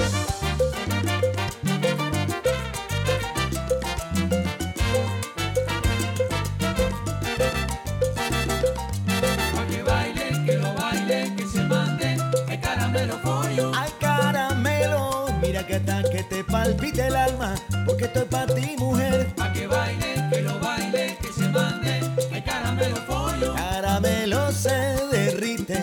Pa' 9.54 9.66
que 9.70 9.84
baile, 9.84 10.28
que 10.46 10.58
lo 10.58 10.74
baile, 10.74 11.36
que 11.38 11.46
se 11.46 11.62
mate, 11.66 12.18
hay 12.50 12.58
caramelo 12.58 13.22
pollo. 13.22 13.72
Hay 13.76 13.92
caramelo, 14.00 15.28
mira 15.40 15.68
que 15.68 15.80
tan 15.82 16.04
que 16.10 16.24
te 16.24 16.44
palpite 16.44 17.06
el 17.06 17.16
alma, 17.16 17.54
porque 17.86 18.06
estoy 18.06 18.26
pa' 18.26 18.48
ti, 18.48 18.76
mujer. 18.80 19.28
Pa' 19.36 19.54
que 19.54 19.68
baile, 19.68 20.12
que 20.32 20.42
lo 20.42 20.60
baile, 20.60 21.16
que 21.22 21.32
se 21.32 21.48
mate, 21.48 21.94
hay 22.34 22.42
caramelo 22.42 23.06
pollo. 23.06 23.54
Caramelo 23.54 24.52
se 24.52 24.78
derrite 25.12 25.80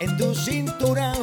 en 0.00 0.14
tu 0.18 0.34
cintura 0.34 1.14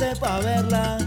prepárense 0.00 0.18
pa' 0.18 0.40
verla. 0.40 0.99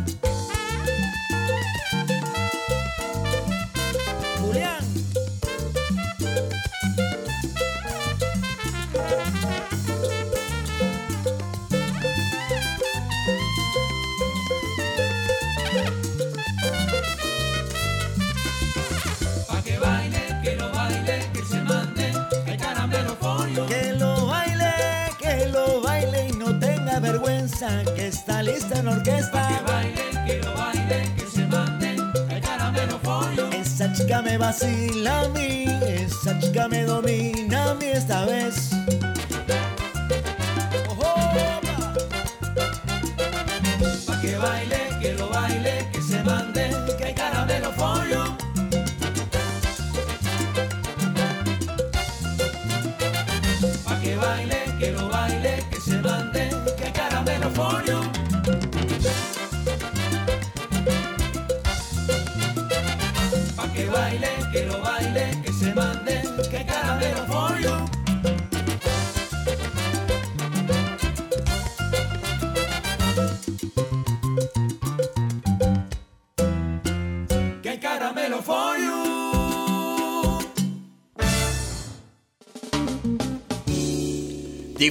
En 28.76 28.86
la 28.86 28.92
orquesta. 28.92 29.48
Que 29.48 29.72
baile, 29.72 30.04
que 30.26 30.42
lo 30.44 30.54
baile, 30.56 31.12
que 31.18 31.26
se 31.26 31.46
mande, 31.48 31.96
el 32.30 32.42
caramelo 32.42 33.00
pollo. 33.00 33.50
Esa 33.52 33.92
chica 33.94 34.22
me 34.22 34.38
vacila 34.38 35.22
a 35.22 35.28
mí, 35.30 35.66
esa 35.88 36.40
chica 36.40 36.68
me 36.68 36.84
domina 36.84 37.72
a 37.72 37.76
mí 37.76 37.86
esta 37.86 38.26
vez. 38.26 38.63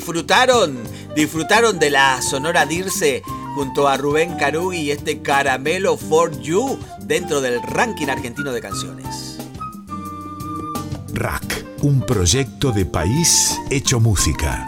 Disfrutaron, 0.03 0.79
disfrutaron 1.15 1.79
de 1.79 1.89
la 1.89 2.21
Sonora 2.23 2.67
Dirce 2.67 3.23
junto 3.55 3.87
a 3.87 3.97
Rubén 3.97 4.37
Carugi 4.37 4.79
y 4.79 4.91
este 4.91 5.23
Caramelo 5.23 5.97
for 5.97 6.37
You 6.41 6.77
dentro 7.07 7.41
del 7.41 7.63
ranking 7.63 8.09
argentino 8.09 8.51
de 8.51 8.61
canciones. 8.61 9.39
Rack, 11.15 11.65
un 11.83 12.01
proyecto 12.01 12.73
de 12.73 12.85
país 12.85 13.57
hecho 13.71 14.01
música. 14.01 14.67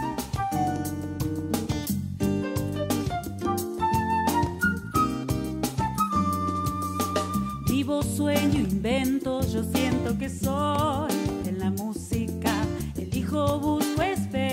Vivo, 7.67 8.01
sueño, 8.03 8.61
invento, 8.61 9.41
yo 9.51 9.65
siento 9.65 10.17
que 10.17 10.29
soy 10.29 11.11
en 11.45 11.59
la 11.59 11.71
música. 11.71 12.53
Elijo, 12.97 13.59
busco, 13.59 14.01
espero 14.01 14.44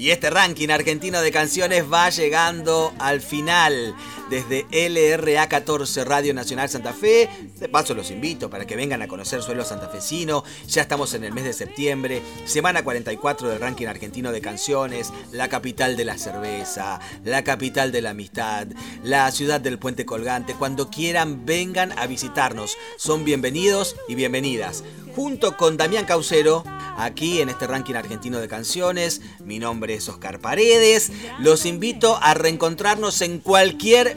Y 0.00 0.12
este 0.12 0.30
ranking 0.30 0.70
argentino 0.70 1.20
de 1.20 1.30
canciones 1.30 1.84
va 1.92 2.08
llegando 2.08 2.94
al 2.98 3.20
final. 3.20 3.94
Desde 4.30 4.64
LRA 4.70 5.48
14 5.48 6.04
Radio 6.04 6.32
Nacional 6.32 6.68
Santa 6.68 6.92
Fe. 6.92 7.28
De 7.58 7.68
paso 7.68 7.94
los 7.94 8.12
invito 8.12 8.48
para 8.48 8.64
que 8.64 8.76
vengan 8.76 9.02
a 9.02 9.08
conocer 9.08 9.42
suelo 9.42 9.64
santafesino. 9.64 10.44
Ya 10.68 10.82
estamos 10.82 11.14
en 11.14 11.24
el 11.24 11.32
mes 11.32 11.42
de 11.42 11.52
septiembre. 11.52 12.22
Semana 12.44 12.84
44 12.84 13.48
del 13.48 13.58
ranking 13.58 13.88
argentino 13.88 14.30
de 14.30 14.40
canciones. 14.40 15.12
La 15.32 15.48
capital 15.48 15.96
de 15.96 16.04
la 16.04 16.16
cerveza. 16.16 17.00
La 17.24 17.42
capital 17.42 17.90
de 17.90 18.02
la 18.02 18.10
amistad. 18.10 18.68
La 19.02 19.28
ciudad 19.32 19.60
del 19.60 19.80
puente 19.80 20.06
colgante. 20.06 20.54
Cuando 20.54 20.90
quieran 20.90 21.44
vengan 21.44 21.90
a 21.98 22.06
visitarnos. 22.06 22.76
Son 22.98 23.24
bienvenidos 23.24 23.96
y 24.06 24.14
bienvenidas. 24.14 24.84
Junto 25.16 25.56
con 25.56 25.76
Damián 25.76 26.04
Caucero 26.04 26.62
aquí 27.00 27.40
en 27.40 27.48
este 27.48 27.66
ranking 27.66 27.94
argentino 27.94 28.40
de 28.40 28.48
canciones. 28.48 29.20
Mi 29.44 29.58
nombre 29.58 29.94
es 29.94 30.08
Oscar 30.08 30.38
Paredes. 30.40 31.10
Los 31.38 31.66
invito 31.66 32.18
a 32.20 32.34
reencontrarnos 32.34 33.20
en 33.22 33.38
cualquier 33.38 34.16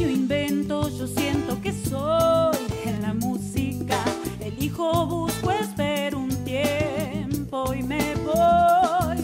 sueño, 0.00 0.10
invento, 0.10 0.88
yo 0.88 1.06
siento 1.06 1.60
que 1.60 1.72
soy 1.72 2.56
en 2.84 3.02
la 3.02 3.12
música. 3.12 3.96
Elijo, 4.40 5.06
busco, 5.06 5.50
espero 5.50 6.18
un 6.18 6.44
tiempo 6.44 7.74
y 7.74 7.82
me 7.82 8.14
voy. 8.16 9.18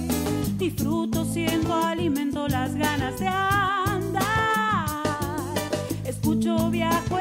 Disfruto, 0.59 1.25
siento, 1.25 1.75
alimento 1.75 2.47
las 2.49 2.75
ganas 2.75 3.19
de 3.19 3.27
andar. 3.27 4.27
Escucho, 6.05 6.71
viajo, 6.71 7.19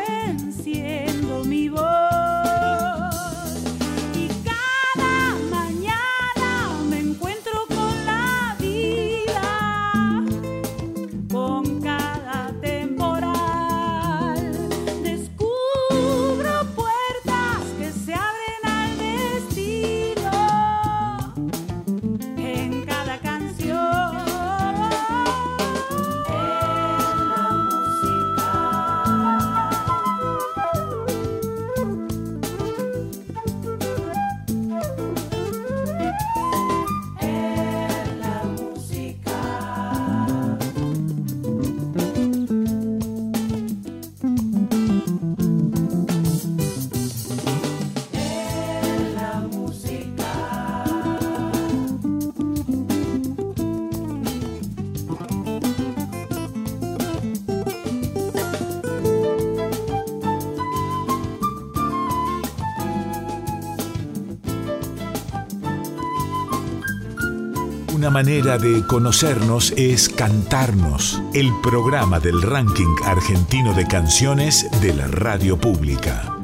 manera 68.15 68.57
de 68.57 68.87
conocernos 68.87 69.73
es 69.75 70.07
cantarnos, 70.07 71.21
el 71.33 71.51
programa 71.61 72.17
del 72.17 72.41
ranking 72.41 72.95
argentino 73.03 73.73
de 73.73 73.85
canciones 73.87 74.65
de 74.79 74.93
la 74.93 75.07
radio 75.07 75.57
pública. 75.59 76.34